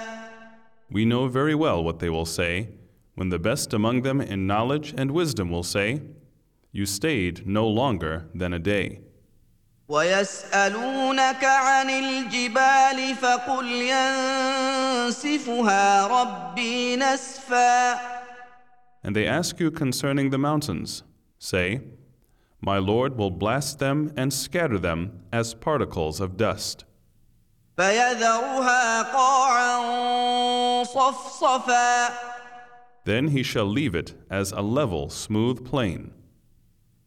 We 0.91 1.05
know 1.05 1.26
very 1.26 1.55
well 1.55 1.82
what 1.82 1.99
they 1.99 2.09
will 2.09 2.24
say, 2.24 2.68
when 3.15 3.30
the 3.30 3.39
best 3.39 3.74
among 3.74 4.01
them 4.01 4.22
in 4.22 4.47
knowledge 4.47 4.93
and 4.97 5.11
wisdom 5.11 5.51
will 5.51 5.63
say, 5.63 6.01
You 6.72 6.86
stayed 6.86 7.45
no 7.45 7.67
longer 7.67 8.26
than 8.34 8.53
a 8.53 8.59
day. 8.59 8.99
ويسألونك 9.89 11.43
عن 11.43 11.89
الجبال 11.89 13.15
فقل 13.15 13.65
ينسفها 15.01 16.07
ربي 16.07 16.95
نسفا 16.95 17.99
And 19.03 19.15
they 19.15 19.26
ask 19.26 19.59
you 19.59 19.72
concerning 19.72 20.30
the 20.30 20.38
mountains. 20.38 21.03
Say, 21.39 21.82
My 22.61 22.78
Lord 22.78 23.17
will 23.17 23.32
blast 23.32 23.80
them 23.80 24.13
and 24.15 24.32
scatter 24.32 24.78
them 24.78 25.24
as 25.34 25.53
particles 25.53 26.22
of 26.22 26.38
dust. 26.38 26.86
فيذرها 27.78 29.01
قاعا 29.01 30.84
صفصفا 30.84 32.09
Then 33.05 33.30
he 33.30 33.43
shall 33.43 33.65
leave 33.65 33.95
it 33.95 34.13
as 34.30 34.51
a 34.51 34.61
level, 34.61 35.09
smooth 35.09 35.65
plain. 35.65 36.11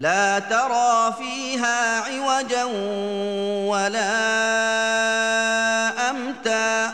لا 0.00 0.38
ترى 0.38 1.14
فيها 1.18 2.00
عوجا 2.00 2.64
ولا 3.70 4.10
أمتا 6.10 6.92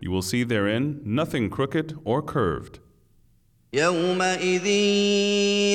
You 0.00 0.10
will 0.10 0.22
see 0.22 0.42
therein 0.42 1.00
nothing 1.04 1.48
crooked 1.48 1.96
or 2.04 2.22
curved. 2.22 2.80
يومئذ 3.72 4.66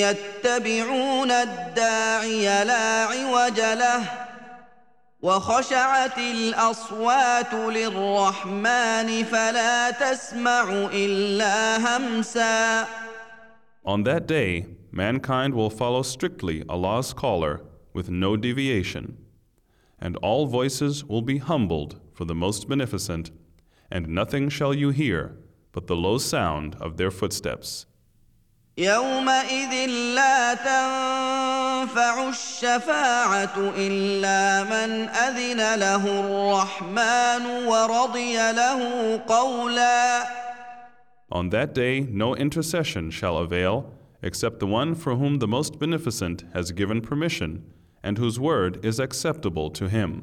يتبعون 0.01 1.31
الداعي 1.31 2.63
لا 2.65 3.03
عوج 3.05 3.59
له 3.59 4.09
وخشعت 5.21 6.17
الاصوات 6.17 7.53
للرحمن 7.53 9.23
فلا 9.23 9.91
تسمع 9.91 10.89
الا 10.93 11.77
همسا 11.77 12.87
On 13.85 14.03
that 14.03 14.27
day, 14.27 14.65
mankind 14.91 15.53
will 15.53 15.69
follow 15.69 16.01
strictly 16.03 16.63
Allah's 16.69 17.13
caller 17.13 17.61
with 17.93 18.09
no 18.09 18.35
deviation, 18.35 19.17
and 19.99 20.17
all 20.17 20.45
voices 20.45 21.05
will 21.05 21.21
be 21.21 21.37
humbled 21.37 21.99
for 22.13 22.25
the 22.25 22.35
most 22.35 22.67
beneficent, 22.67 23.31
and 23.89 24.09
nothing 24.09 24.49
shall 24.49 24.73
you 24.73 24.89
hear 24.89 25.37
but 25.71 25.87
the 25.87 25.95
low 25.95 26.17
sound 26.17 26.75
of 26.81 26.97
their 26.97 27.11
footsteps. 27.11 27.85
يومئذ 28.77 29.87
لا 30.15 30.53
تنفع 30.53 31.30
الشفاعه 32.28 33.72
الا 33.76 34.64
من 34.64 35.08
اذن 35.08 35.74
له 35.74 36.04
الرحمن 36.20 37.46
ورضي 37.66 38.36
له 38.52 38.80
قولا 39.28 40.22
On 41.30 41.48
that 41.48 41.74
day, 41.74 42.00
no 42.00 42.36
intercession 42.36 43.10
shall 43.10 43.38
avail 43.38 43.86
except 44.22 44.60
the 44.60 44.66
one 44.66 44.94
for 44.94 45.16
whom 45.16 45.38
the 45.38 45.48
most 45.48 45.78
beneficent 45.78 46.44
has 46.52 46.72
given 46.72 47.00
permission 47.00 47.64
and 48.02 48.18
whose 48.18 48.38
word 48.38 48.84
is 48.84 49.00
acceptable 49.00 49.70
to 49.70 49.88
him. 49.88 50.22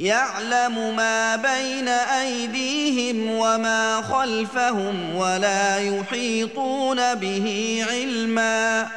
يعلم 0.00 0.96
ما 0.96 1.36
بين 1.36 1.88
ايديهم 1.88 3.30
وما 3.30 4.02
خلفهم 4.02 5.14
ولا 5.14 5.78
يحيطون 5.78 7.14
به 7.14 7.78
علما 7.90 8.88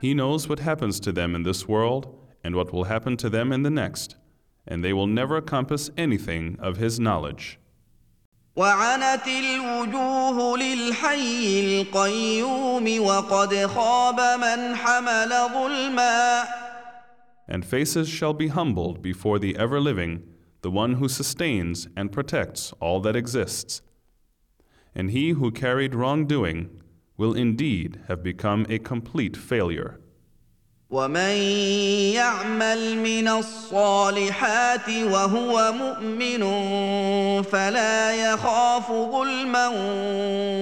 He 0.00 0.14
knows 0.14 0.48
what 0.48 0.58
happens 0.58 1.00
to 1.00 1.12
them 1.12 1.34
in 1.34 1.42
this 1.44 1.66
world 1.66 2.14
and 2.42 2.54
what 2.54 2.72
will 2.72 2.84
happen 2.84 3.16
to 3.16 3.30
them 3.30 3.52
in 3.52 3.62
the 3.62 3.70
next, 3.70 4.16
and 4.66 4.84
they 4.84 4.92
will 4.92 5.06
never 5.06 5.40
compass 5.40 5.90
anything 5.96 6.56
of 6.60 6.76
His 6.76 7.00
knowledge. 7.00 7.58
وعنت 8.56 9.26
الوجوه 9.26 10.58
للحي 10.58 11.82
القيوم 11.82 13.00
وقد 13.00 13.66
خاب 13.66 14.20
من 14.40 14.76
حمل 14.76 15.28
ظلما 15.28 16.44
And 17.48 17.64
faces 17.64 18.08
shall 18.08 18.32
be 18.32 18.48
humbled 18.48 19.02
before 19.02 19.38
the 19.38 19.56
ever 19.56 19.80
living, 19.80 20.22
the 20.62 20.70
one 20.70 20.94
who 20.94 21.08
sustains 21.08 21.88
and 21.96 22.10
protects 22.12 22.72
all 22.80 23.00
that 23.00 23.16
exists. 23.16 23.82
And 24.94 25.10
he 25.10 25.30
who 25.30 25.50
carried 25.50 25.94
wrongdoing 25.94 26.70
will 27.18 27.34
indeed 27.34 28.00
have 28.08 28.22
become 28.22 28.66
a 28.68 28.78
complete 28.78 29.36
failure. 29.36 29.98
ومن 30.90 31.34
يعمل 32.14 32.98
من 32.98 33.28
الصالحات 33.28 34.88
وهو 34.88 35.72
مؤمن 35.72 36.42
فلا 37.42 38.12
يخاف 38.12 38.92
ظلما 38.92 39.68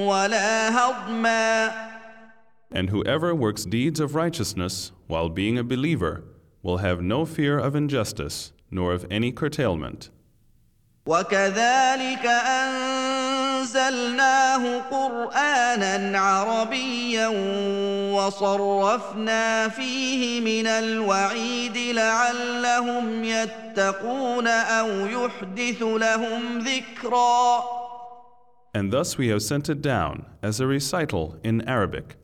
ولا 0.07 0.71
هضما 0.71 1.73
And 2.75 2.89
whoever 2.89 3.35
works 3.35 3.65
deeds 3.67 4.01
of 4.01 4.15
righteousness 4.15 4.93
while 5.07 5.29
being 5.29 5.59
a 5.59 5.65
believer 5.65 6.25
will 6.63 6.79
have 6.79 7.03
no 7.03 7.27
fear 7.27 7.59
of 7.59 7.77
injustice 7.77 8.53
nor 8.71 8.95
of 8.95 9.05
any 9.11 9.33
curtailment. 9.33 10.09
وكذلك 11.07 12.27
انزلناه 13.67 14.79
قرانا 14.79 16.19
عربيا 16.19 17.29
وصرفنا 18.15 19.69
فيه 19.69 20.41
من 20.41 20.67
الوعيد 20.67 21.77
لعلهم 21.97 23.25
يتقون 23.25 24.47
او 24.47 25.07
يحدث 25.07 25.83
لهم 25.83 26.59
ذكرا 26.59 27.63
And 28.75 28.91
thus 28.91 29.19
we 29.19 29.29
have 29.29 29.43
sent 29.43 29.69
it 29.69 29.83
down 29.83 30.25
as 30.43 30.59
a 30.59 30.67
recital 30.67 31.37
in 31.45 31.61
Arabic, 31.69 32.17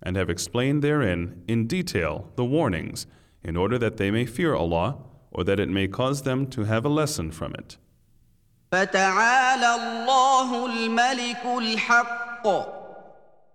and 0.00 0.16
have 0.16 0.30
explained 0.30 0.80
therein 0.82 1.42
in 1.48 1.66
detail 1.66 2.30
the 2.36 2.44
warnings, 2.44 3.08
in 3.42 3.56
order 3.56 3.76
that 3.78 3.96
they 3.96 4.12
may 4.12 4.24
fear 4.24 4.54
Allah, 4.54 4.98
or 5.32 5.42
that 5.42 5.58
it 5.58 5.68
may 5.68 5.88
cause 5.88 6.22
them 6.22 6.46
to 6.54 6.62
have 6.62 6.84
a 6.84 6.88
lesson 7.00 7.32
from 7.32 7.54
it. 7.54 7.76
فتعالى 8.71 9.75
الله 9.75 10.65
الملك 10.65 11.45
الحق 11.57 12.47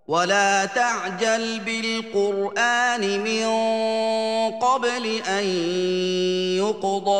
ولا 0.08 0.64
تعجل 0.64 1.60
بالقران 1.60 3.00
من 3.00 3.46
قبل 4.58 5.06
ان 5.28 5.44
يقضى 6.60 7.10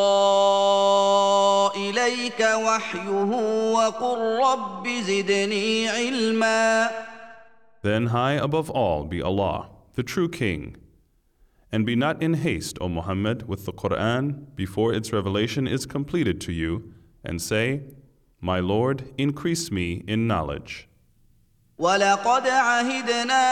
اليك 1.76 2.40
وحيه 2.40 3.30
وقل 3.72 4.18
رب 4.44 4.88
زدني 4.88 5.88
علما 5.88 6.90
Then 7.82 8.06
high 8.08 8.32
above 8.32 8.68
all 8.70 9.04
be 9.04 9.22
Allah, 9.22 9.68
the 9.94 10.02
true 10.02 10.28
King. 10.28 10.76
And 11.72 11.86
be 11.86 11.94
not 11.96 12.20
in 12.22 12.34
haste, 12.34 12.78
O 12.80 12.88
Muhammad, 12.88 13.48
with 13.48 13.64
the 13.64 13.72
Quran 13.72 14.54
before 14.54 14.92
its 14.92 15.12
revelation 15.12 15.66
is 15.66 15.86
completed 15.86 16.40
to 16.42 16.52
you, 16.52 16.92
and 17.25 17.41
say, 17.41 17.81
My 18.39 18.59
Lord, 18.59 19.13
increase 19.17 19.71
me 19.71 20.03
in 20.07 20.27
knowledge. 20.27 20.87
ولقد 21.77 22.47
عهدنا 22.47 23.43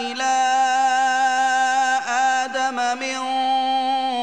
الى 0.00 0.34
ادم 2.08 2.98
من 3.00 3.20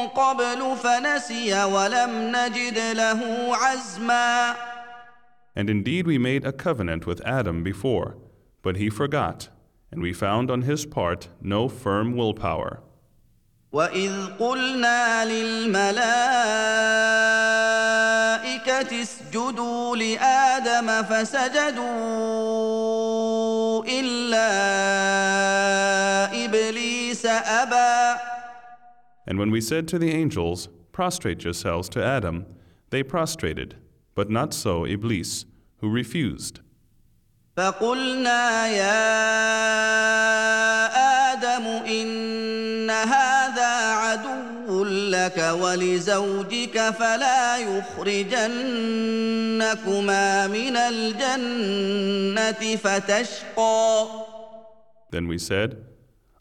قبل 0.08 0.76
فنسي 0.76 1.64
ولم 1.64 2.36
نجد 2.36 2.78
له 2.78 3.20
عزما 3.56 4.54
And 5.54 5.68
indeed 5.68 6.06
we 6.06 6.18
made 6.18 6.44
a 6.44 6.52
covenant 6.52 7.06
with 7.06 7.20
Adam 7.26 7.62
before, 7.62 8.16
but 8.62 8.76
he 8.76 8.88
forgot, 8.88 9.48
and 9.90 10.00
we 10.02 10.12
found 10.12 10.50
on 10.50 10.62
his 10.62 10.86
part 10.86 11.28
no 11.42 11.68
firm 11.68 12.16
willpower. 12.16 12.82
واذ 13.72 14.26
قلنا 14.38 15.24
للملائكه 18.76 19.02
اسجدوا 19.02 19.96
لادم 19.96 21.02
فسجدوا 21.02 21.84
الا 23.84 24.48
ابليس 26.44 27.26
ابى 27.26 28.20
And 29.24 29.38
when 29.38 29.50
we 29.52 29.60
said 29.60 29.86
to 29.88 29.98
the 30.00 30.10
angels, 30.10 30.68
Prostrate 30.92 31.44
yourselves 31.44 31.88
to 31.90 32.04
Adam, 32.04 32.44
they 32.90 33.02
prostrated, 33.04 33.76
but 34.16 34.28
not 34.28 34.52
so 34.52 34.84
Iblis, 34.84 35.46
who 35.80 35.88
refused. 35.88 36.60
فقلنا 37.56 38.66
يا 38.66 39.02
ادم 41.32 41.66
ان 41.86 42.35
هذا 42.35 42.35
عدو 42.35 42.35
لك 45.26 45.38
ولزوجك 45.38 46.90
فلا 46.90 47.58
يخرجنكما 47.58 48.86
من 50.46 50.76
الجنه 50.76 52.76
فتشقى 52.76 54.06
Then 55.10 55.28
we 55.28 55.38
said, 55.38 55.76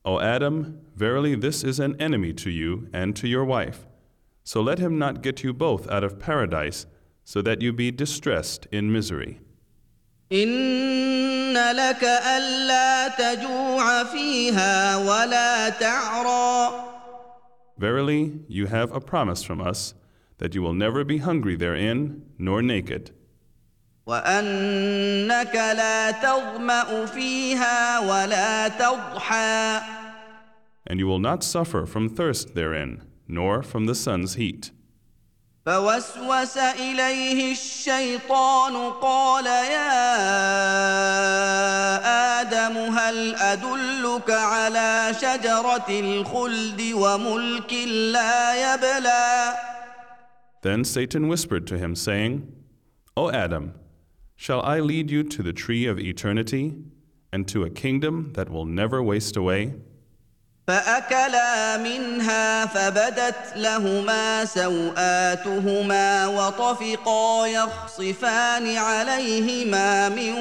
O 0.06 0.20
Adam, 0.20 0.80
verily 0.96 1.36
this 1.36 1.64
is 1.64 1.80
an 1.80 1.96
enemy 2.00 2.34
to 2.34 2.50
you 2.50 2.88
and 2.94 3.16
to 3.18 3.28
your 3.28 3.44
wife. 3.44 3.86
So 4.44 4.62
let 4.62 4.80
him 4.80 4.98
not 4.98 5.22
get 5.22 5.44
you 5.44 5.54
both 5.54 5.90
out 5.92 6.04
of 6.04 6.20
paradise, 6.20 6.86
so 7.24 7.42
that 7.42 7.62
you 7.62 7.74
be 7.74 7.92
distressed 7.92 8.68
in 8.72 8.92
misery. 8.92 9.40
ان 10.32 11.54
لك 11.54 12.04
الا 12.04 13.08
تجوع 13.08 14.04
فيها 14.04 14.98
ولا 14.98 15.70
تعرى 15.70 16.85
Verily, 17.78 18.42
you 18.48 18.68
have 18.68 18.92
a 18.92 19.00
promise 19.00 19.44
from 19.44 19.62
us 19.62 19.94
that 20.38 20.56
you 20.56 20.62
will 20.62 20.74
never 20.74 21.04
be 21.04 21.18
hungry 21.20 21.56
therein, 21.56 22.24
nor 22.38 22.62
naked, 22.62 23.12
وانك 24.08 25.56
لا 25.56 26.12
تظما 26.12 27.06
فيها 27.06 28.00
ولا 28.00 28.68
تضحى 28.68 29.82
and 30.88 31.00
you 31.00 31.08
will 31.08 31.20
not 31.20 31.44
suffer 31.44 31.86
from 31.86 32.10
thirst 32.10 32.56
therein, 32.56 33.04
nor 33.28 33.62
from 33.62 33.86
the 33.86 33.96
sun's 33.96 34.36
heat. 34.36 34.72
فوسوس 35.66 36.58
اليه 36.58 37.52
الشيطان 37.52 38.76
قال 39.02 39.46
يا 39.46 40.02
ادم 42.42 42.78
هل 42.78 43.36
ادلك 43.36 44.30
على 44.30 45.14
شجره 45.22 45.90
الخلد 45.90 46.82
وملك 46.94 47.74
لا 48.14 48.74
يبلى 48.74 49.54
Then 50.64 50.84
Satan 50.84 51.28
whispered 51.28 51.66
to 51.68 51.78
him, 51.78 51.96
saying, 51.96 52.52
O 53.18 53.32
Adam, 53.32 53.74
shall 54.36 54.62
I 54.62 54.80
lead 54.80 55.10
you 55.10 55.24
to 55.24 55.42
the 55.42 55.54
tree 55.54 55.88
of 55.88 55.98
eternity 55.98 56.76
and 57.34 57.48
to 57.48 57.64
a 57.64 57.70
kingdom 57.72 58.34
that 58.34 58.50
will 58.50 58.66
never 58.66 59.02
waste 59.02 59.36
away? 59.36 59.74
فاكلا 60.67 61.77
منها 61.77 62.67
فبدت 62.67 63.53
لهما 63.57 64.45
سواتهما 64.45 66.27
وطفقا 66.27 67.47
يخصفان 67.47 68.77
عليهما 68.77 70.09
من 70.09 70.33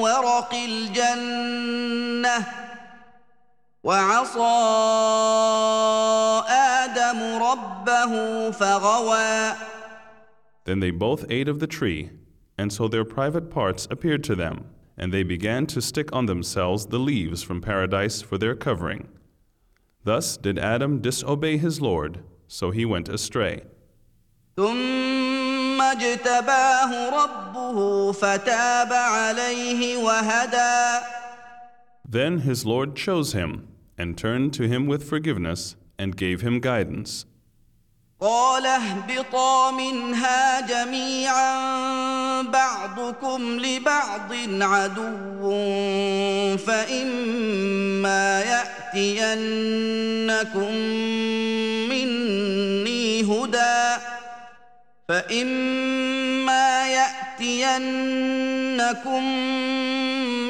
ورق 0.00 0.54
الجنه 0.54 2.46
وعصى 3.84 4.52
آدم 6.48 7.42
ربه 7.42 8.50
فغوى 8.50 9.52
Then 10.64 10.80
they 10.80 10.90
both 10.90 11.24
ate 11.28 11.48
of 11.48 11.58
the 11.58 11.66
tree, 11.66 12.10
and 12.56 12.72
so 12.72 12.86
their 12.86 13.04
private 13.04 13.50
parts 13.50 13.88
appeared 13.90 14.22
to 14.24 14.36
them, 14.36 14.66
and 14.96 15.10
they 15.10 15.24
began 15.24 15.66
to 15.66 15.80
stick 15.80 16.12
on 16.12 16.26
themselves 16.26 16.86
the 16.86 17.00
leaves 17.00 17.42
from 17.42 17.60
paradise 17.60 18.22
for 18.22 18.38
their 18.38 18.54
covering. 18.54 19.08
Thus 20.03 20.37
did 20.37 20.57
Adam 20.57 20.99
disobey 20.99 21.57
his 21.57 21.81
Lord, 21.81 22.23
so 22.47 22.71
he 22.71 22.85
went 22.85 23.09
astray. 23.09 23.61
ثم 24.57 25.81
اجتباه 25.81 27.09
ربه 27.09 28.11
فتاب 28.11 28.93
عليه 28.93 29.97
وهدى 29.97 31.05
Then 32.09 32.39
his 32.39 32.65
Lord 32.65 32.95
chose 32.95 33.33
him, 33.33 33.67
and 33.97 34.17
turned 34.17 34.53
to 34.53 34.63
him 34.67 34.87
with 34.87 35.03
forgiveness, 35.03 35.75
and 35.99 36.15
gave 36.15 36.41
him 36.41 36.59
guidance. 36.59 37.25
قال 38.19 38.65
اهبطا 38.65 39.71
منها 39.71 40.61
جميعا 40.61 42.41
بعضكم 42.41 43.59
لبعض 43.59 44.33
عدو 44.61 45.47
فإما 46.57 48.41
يأتينكم 48.94 50.74
مني 51.88 53.22
هدى 53.22 54.02
فإما 55.08 56.88
يأتينكم 56.88 58.02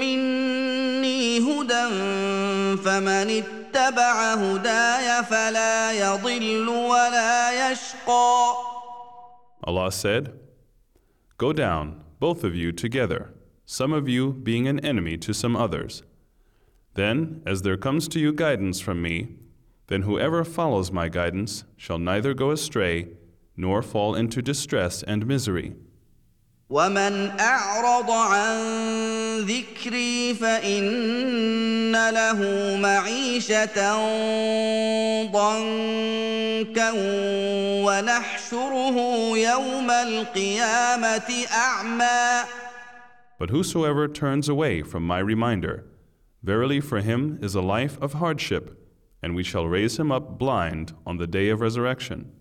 مني 0.01 1.39
هدى 1.39 1.89
فمن 2.77 3.31
اتبع 3.31 4.35
هداي 4.35 5.25
فلا 5.25 5.93
يضل 5.93 6.69
ولا 6.69 7.71
يشقى 7.71 8.53
Allah 9.65 9.93
said, 9.93 10.33
Go 11.39 11.53
down, 11.53 12.03
both 12.19 12.43
of 12.43 12.53
you 12.57 12.73
together, 12.73 13.33
some 13.65 13.93
of 13.93 14.09
you 14.09 14.33
being 14.33 14.67
an 14.67 14.81
enemy 14.81 15.17
to 15.19 15.33
some 15.33 15.55
others. 15.55 16.03
Then, 16.94 17.42
as 17.46 17.62
there 17.62 17.78
comes 17.78 18.08
to 18.10 18.20
you 18.20 18.34
guidance 18.34 18.80
from 18.80 19.02
me, 19.02 19.36
then 19.88 20.02
whoever 20.02 20.44
follows 20.44 20.92
my 20.92 21.08
guidance 21.10 21.64
shall 21.78 22.00
neither 22.00 22.34
go 22.34 22.52
astray 22.52 23.10
nor 23.56 23.82
fall 23.82 24.16
into 24.16 24.42
distress 24.42 25.04
and 25.04 25.26
misery. 25.26 25.76
ومن 26.70 27.40
اعرض 27.40 28.12
عن 28.12 28.58
ذكري 29.40 30.34
فان 30.34 32.10
له 32.10 32.40
معيشه 32.82 33.66
ضنكا 35.32 36.92
ونحشره 37.86 38.98
يوم 39.38 39.92
القيامه 39.92 41.46
اعمى 41.52 42.44
But 43.40 43.50
whosoever 43.52 44.08
turns 44.08 44.50
away 44.50 44.82
from 44.82 45.04
my 45.04 45.20
reminder, 45.20 45.86
verily 46.44 46.80
for 46.80 47.02
him 47.02 47.40
is 47.42 47.56
a 47.56 47.62
life 47.62 47.98
of 48.02 48.14
hardship, 48.14 48.78
and 49.22 49.36
we 49.36 49.44
shall 49.44 49.68
raise 49.68 50.00
him 50.00 50.12
up 50.12 50.38
blind 50.38 50.94
on 51.06 51.18
the 51.18 51.28
day 51.28 51.50
of 51.50 51.62
resurrection. 51.62 52.32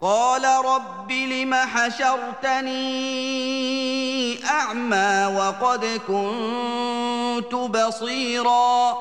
قال 0.00 0.44
رب 0.64 1.12
لم 1.12 1.54
حشرتني 1.54 2.74
اعمى 4.44 5.36
وقد 5.36 5.84
كنت 6.06 7.54
بصيرا 7.54 8.94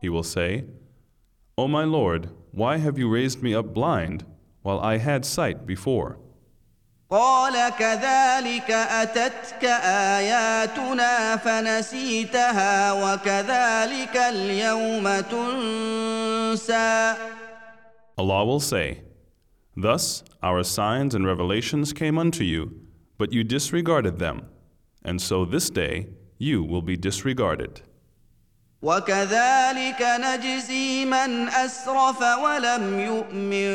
He 0.00 0.08
will 0.08 0.22
say, 0.22 0.64
O 1.58 1.68
my 1.68 1.84
Lord, 1.84 2.30
why 2.52 2.78
have 2.78 2.98
you 2.98 3.08
raised 3.10 3.42
me 3.42 3.54
up 3.54 3.74
blind 3.74 4.24
while 4.62 4.80
I 4.80 4.98
had 4.98 5.24
sight 5.24 5.66
before? 5.66 6.18
قال 7.11 7.69
كذلك 7.79 8.71
اتتك 8.71 9.63
اياتنا 9.83 11.37
فنسيتها 11.37 12.91
وكذلك 12.91 14.17
اليوم 14.17 15.19
تنسى 15.19 17.15
Allah 18.17 18.45
will 18.45 18.59
say, 18.61 19.01
Thus 19.75 20.23
our 20.41 20.63
signs 20.63 21.13
and 21.13 21.25
revelations 21.25 21.91
came 21.91 22.17
unto 22.17 22.43
you, 22.43 22.71
but 23.17 23.33
you 23.33 23.43
disregarded 23.43 24.19
them, 24.19 24.45
and 25.03 25.21
so 25.21 25.43
this 25.43 25.69
day 25.69 26.07
you 26.37 26.63
will 26.63 26.81
be 26.81 26.95
disregarded. 26.95 27.81
وكذلك 28.81 30.01
نجزي 30.01 31.05
من 31.05 31.49
اسرف 31.49 32.21
ولم 32.21 32.99
يؤمن 32.99 33.69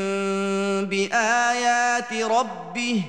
بايات 0.89 2.13
ربه 2.13 3.03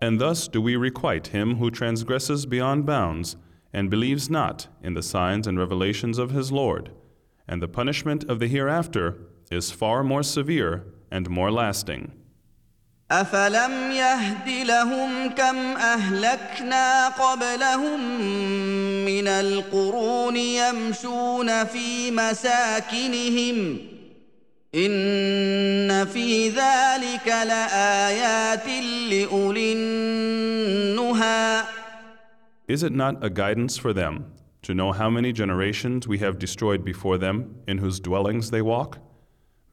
And 0.00 0.20
thus 0.20 0.48
do 0.48 0.60
we 0.62 0.76
requite 0.76 1.26
him 1.28 1.56
who 1.56 1.70
transgresses 1.70 2.46
beyond 2.46 2.86
bounds 2.86 3.36
and 3.72 3.90
believes 3.90 4.30
not 4.30 4.68
in 4.84 4.94
the 4.94 5.02
signs 5.02 5.48
and 5.48 5.58
revelations 5.58 6.18
of 6.18 6.30
his 6.30 6.52
Lord, 6.52 6.90
and 7.48 7.60
the 7.60 7.66
punishment 7.66 8.22
of 8.24 8.38
the 8.38 8.46
hereafter 8.46 9.16
is 9.50 9.72
far 9.72 10.04
more 10.04 10.22
severe 10.22 10.84
and 11.10 11.28
more 11.28 11.50
lasting. 11.50 12.12
افلم 13.10 13.92
يهد 13.92 14.48
لهم 14.66 15.28
كم 15.28 15.56
اهلكنا 15.76 17.08
قبلهم 17.08 18.00
من 19.04 19.28
القرون 19.28 20.36
يمشون 20.36 21.64
في 21.64 22.10
مساكنهم 22.10 23.78
ان 24.74 26.04
في 26.04 26.48
ذلك 26.48 27.26
لايات 27.26 28.66
لاولي 29.10 29.72
النهى 29.72 31.64
Is 32.66 32.82
it 32.82 32.92
not 32.92 33.22
a 33.22 33.28
guidance 33.28 33.76
for 33.76 33.92
them 33.92 34.32
to 34.62 34.74
know 34.74 34.92
how 34.92 35.10
many 35.10 35.32
generations 35.32 36.08
we 36.08 36.18
have 36.18 36.38
destroyed 36.38 36.82
before 36.84 37.18
them 37.18 37.56
in 37.68 37.78
whose 37.78 38.00
dwellings 38.00 38.50
they 38.50 38.62
walk? 38.62 38.98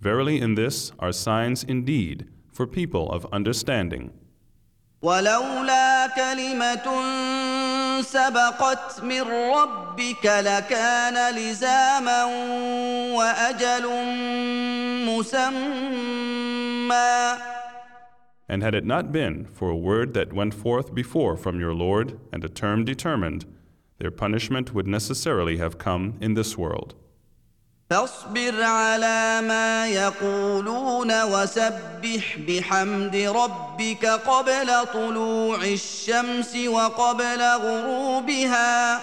Verily, 0.02 0.42
in 0.42 0.56
this 0.56 0.92
are 1.00 1.12
signs 1.14 1.64
indeed 1.64 2.28
for 2.52 2.68
people 2.68 3.10
of 3.10 3.26
understanding. 3.32 4.12
ولولا 5.02 6.08
كلمه 6.16 6.86
سبقت 8.02 9.04
من 9.04 9.22
ربك 9.22 10.26
لكان 10.26 11.36
لزاما 11.36 12.24
واجل 13.16 13.86
مسمى 15.06 16.52
And 18.50 18.64
had 18.64 18.76
it 18.76 18.86
not 18.86 19.14
been 19.14 19.46
for 19.46 19.70
a 19.70 19.78
word 19.78 20.14
that 20.14 20.34
went 20.34 20.54
forth 20.54 20.94
before 20.94 21.38
from 21.38 21.60
your 21.60 21.74
Lord 21.74 22.20
and 22.34 22.44
a 22.44 22.50
term 22.50 22.84
determined, 22.84 23.46
their 23.98 24.12
punishment 24.12 24.74
would 24.74 24.88
necessarily 24.88 25.56
have 25.58 25.78
come 25.78 26.18
in 26.20 26.34
this 26.34 26.58
world. 26.58 26.94
فاصبر 27.91 28.63
على 28.63 29.41
ما 29.41 29.87
يقولون 29.87 31.23
وسبح 31.23 32.37
بحمد 32.49 33.17
ربك 33.17 34.07
قبل 34.07 34.87
طلوع 34.93 35.57
الشمس 35.57 36.57
وقبل 36.57 37.43
غروبها 37.43 39.01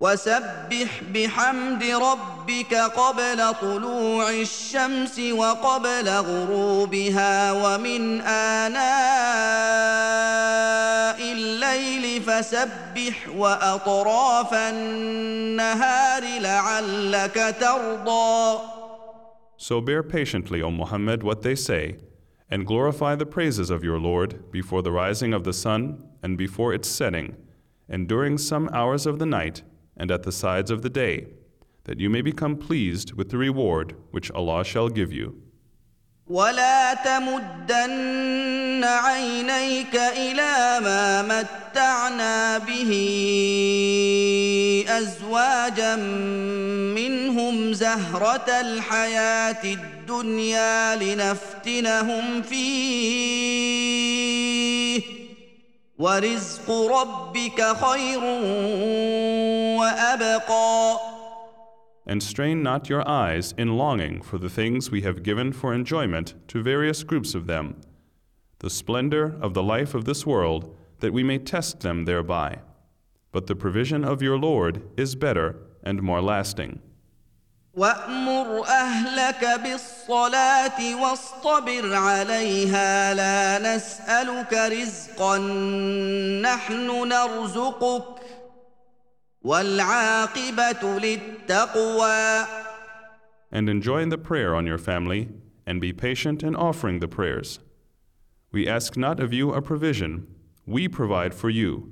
وسبح 0.00 1.02
بحمد 1.14 1.82
ربك 1.82 2.74
قبل 2.74 3.54
طلوع 3.60 4.30
الشمس 4.30 5.18
وقبل 5.18 6.08
غروبها 6.08 7.52
ومن 7.52 8.20
آناء 8.20 8.78
الليل 11.32 12.22
فسبح 12.22 13.28
وأطراف 13.36 14.54
النهار 14.54 16.22
لعلك 16.40 17.56
ترضى 17.60 18.58
So 19.60 19.80
bear 19.80 20.04
patiently, 20.04 20.62
O 20.62 20.70
Muhammad, 20.70 21.24
what 21.24 21.42
they 21.42 21.56
say, 21.56 21.96
and 22.48 22.64
glorify 22.64 23.16
the 23.16 23.26
praises 23.26 23.70
of 23.70 23.82
your 23.82 23.98
Lord 23.98 24.52
before 24.52 24.82
the 24.82 24.92
rising 24.92 25.34
of 25.34 25.42
the 25.42 25.52
sun 25.52 25.98
and 26.22 26.38
before 26.38 26.72
its 26.72 26.88
setting, 26.88 27.34
and 27.88 28.06
during 28.06 28.38
some 28.38 28.70
hours 28.72 29.04
of 29.04 29.18
the 29.18 29.26
night 29.26 29.62
and 29.97 30.11
at 30.11 30.23
the 30.23 30.31
sides 30.31 30.71
of 30.71 30.81
the 30.81 30.89
day, 30.89 31.27
that 31.85 31.99
you 31.99 32.09
may 32.09 32.21
become 32.21 32.55
pleased 32.55 33.13
with 33.13 33.29
the 33.29 33.37
reward 33.37 33.95
which 34.11 34.31
Allah 34.31 34.63
shall 34.63 34.89
give 34.89 35.11
you. 35.11 35.35
ولا 36.27 36.93
تمدن 36.93 38.83
عينيك 38.83 39.95
الى 39.95 40.79
ما 40.83 41.21
متعنا 41.21 42.57
به 42.57 42.91
ازواجا 44.89 45.95
منهم 46.95 47.73
زهره 47.73 48.49
الحياه 48.61 49.63
الدنيا 49.63 50.95
لنفتنهم 50.95 52.41
فيه 52.41 53.63
ورزق 55.99 56.71
ربك 56.71 57.61
خير 57.61 58.19
وابقى 59.79 60.97
And 62.05 62.21
strain 62.21 62.61
not 62.61 62.89
your 62.89 63.07
eyes 63.07 63.53
in 63.57 63.77
longing 63.77 64.21
for 64.21 64.37
the 64.37 64.49
things 64.49 64.91
we 64.91 65.03
have 65.03 65.23
given 65.23 65.53
for 65.53 65.73
enjoyment 65.73 66.33
to 66.49 66.61
various 66.61 67.01
groups 67.03 67.33
of 67.33 67.47
them, 67.47 67.79
the 68.59 68.69
splendor 68.69 69.37
of 69.41 69.53
the 69.53 69.63
life 69.63 69.93
of 69.93 70.03
this 70.03 70.25
world, 70.25 70.75
that 70.99 71.13
we 71.13 71.23
may 71.23 71.37
test 71.37 71.79
them 71.79 72.03
thereby. 72.03 72.59
But 73.31 73.47
the 73.47 73.55
provision 73.55 74.03
of 74.03 74.21
your 74.21 74.37
Lord 74.37 74.81
is 74.97 75.15
better 75.15 75.55
and 75.81 76.01
more 76.01 76.21
lasting. 76.21 76.81
وامر 77.73 78.63
اهلك 78.67 79.61
بالصلاه 79.63 81.01
واصطبر 81.01 81.95
عليها 81.95 83.13
لا 83.13 83.75
نسالك 83.75 84.53
رزقا 84.53 85.37
نحن 86.41 87.07
نرزقك 87.07 88.21
والعاقبه 89.41 90.99
للتقوى 90.99 92.45
And 93.51 93.69
enjoin 93.69 94.09
the 94.09 94.17
prayer 94.17 94.55
on 94.55 94.65
your 94.65 94.79
family, 94.79 95.29
and 95.65 95.79
be 95.79 95.93
patient 95.93 96.41
in 96.41 96.55
offering 96.55 96.99
the 96.99 97.07
prayers. 97.07 97.59
We 98.51 98.67
ask 98.67 98.97
not 98.97 99.19
of 99.19 99.31
you 99.31 99.53
a 99.53 99.61
provision, 99.61 100.27
we 100.65 100.87
provide 100.87 101.35
for 101.35 101.49
you, 101.49 101.91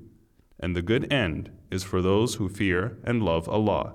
and 0.60 0.76
the 0.76 0.82
good 0.82 1.12
end 1.14 1.52
is 1.70 1.84
for 1.84 2.02
those 2.02 2.36
who 2.36 2.50
fear 2.50 2.98
and 3.04 3.22
love 3.22 3.48
Allah. 3.48 3.94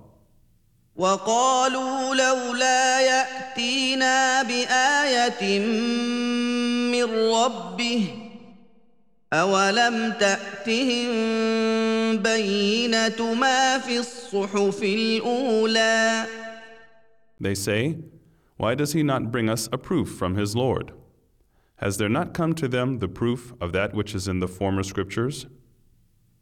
وقالوا 0.95 2.15
لولا 2.15 3.01
ياتينا 3.01 4.43
بايه 4.43 5.59
من 6.91 7.03
ربه 7.33 8.07
اولم 9.33 10.13
تاتهم 10.19 11.11
بينه 12.17 13.33
ما 13.33 13.77
في 13.77 13.99
الصحف 13.99 14.83
الاولى 14.83 16.25
They 17.39 17.55
say, 17.55 17.97
Why 18.57 18.75
does 18.75 18.93
he 18.93 19.01
not 19.01 19.31
bring 19.31 19.49
us 19.49 19.67
a 19.71 19.77
proof 19.77 20.09
from 20.19 20.35
his 20.35 20.55
Lord? 20.55 20.91
Has 21.77 21.97
there 21.97 22.09
not 22.09 22.35
come 22.35 22.53
to 22.55 22.67
them 22.67 22.99
the 22.99 23.07
proof 23.07 23.53
of 23.59 23.71
that 23.71 23.95
which 23.95 24.13
is 24.13 24.27
in 24.27 24.39
the 24.39 24.47
former 24.47 24.83
scriptures? 24.83 25.47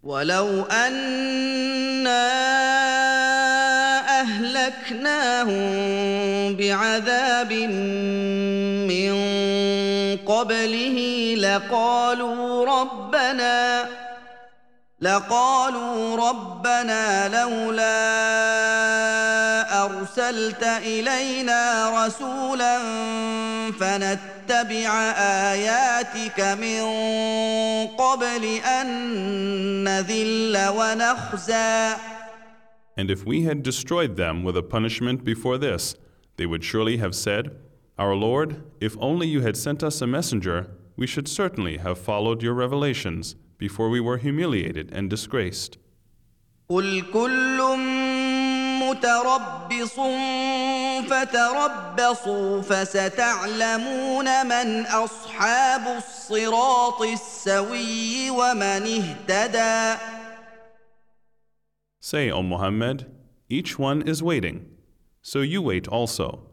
ولو 0.04 0.64
أنا 0.64 2.59
اهلكناهم 4.70 6.56
بعذاب 6.56 7.54
من 8.92 9.14
قبله 10.28 10.98
لقالوا 11.38 12.66
ربنا 12.82 13.86
لقالوا 15.02 16.30
ربنا 16.30 17.28
لولا 17.28 18.00
ارسلت 19.86 20.64
الينا 20.64 21.90
رسولا 22.06 22.80
فنتبع 23.80 25.02
اياتك 25.52 26.40
من 26.40 26.82
قبل 27.88 28.62
ان 28.80 28.88
نذل 29.84 30.68
ونخزى 30.68 31.94
And 32.99 33.11
if 33.11 33.27
we 33.27 33.43
had 33.43 33.63
destroyed 33.63 34.17
them 34.17 34.45
with 34.45 34.57
a 34.57 34.63
punishment 34.63 35.25
before 35.25 35.59
this, 35.59 35.97
they 36.37 36.47
would 36.47 36.65
surely 36.65 36.97
have 36.99 37.15
said, 37.15 37.57
Our 37.99 38.15
Lord, 38.15 38.63
if 38.81 38.97
only 39.01 39.27
you 39.27 39.41
had 39.41 39.57
sent 39.57 39.83
us 39.83 40.01
a 40.01 40.07
messenger, 40.07 40.71
we 40.97 41.07
should 41.07 41.29
certainly 41.29 41.79
have 41.79 41.99
followed 41.99 42.43
your 42.43 42.55
revelations 42.55 43.37
before 43.59 43.89
we 43.89 44.01
were 44.01 44.19
humiliated 44.19 44.91
and 44.93 45.11
disgraced. 45.11 45.79
قل 46.69 47.03
كل 47.13 47.59
متربص 48.83 50.01
فتربصوا 51.11 52.63
فستعلمون 52.63 54.47
من 54.47 54.87
اصحاب 54.87 55.97
الصراط 55.97 57.03
السوي 57.03 58.31
ومن 58.31 58.63
اهتدى 59.29 60.01
Say, 62.12 62.32
O 62.32 62.42
Muhammad, 62.42 63.06
each 63.50 63.78
one 63.78 64.02
is 64.02 64.24
waiting, 64.24 64.66
so 65.22 65.42
you 65.42 65.62
wait 65.62 65.88
also, 65.88 66.50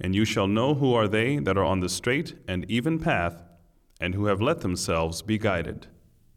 and 0.00 0.14
you 0.14 0.24
shall 0.24 0.48
know 0.48 0.72
who 0.72 0.94
are 0.94 1.06
they 1.06 1.36
that 1.40 1.58
are 1.58 1.64
on 1.72 1.80
the 1.80 1.90
straight 1.90 2.36
and 2.48 2.64
even 2.70 2.98
path, 2.98 3.42
and 4.00 4.14
who 4.14 4.24
have 4.24 4.40
let 4.40 4.62
themselves 4.62 5.20
be 5.20 5.36
guided. 5.36 5.88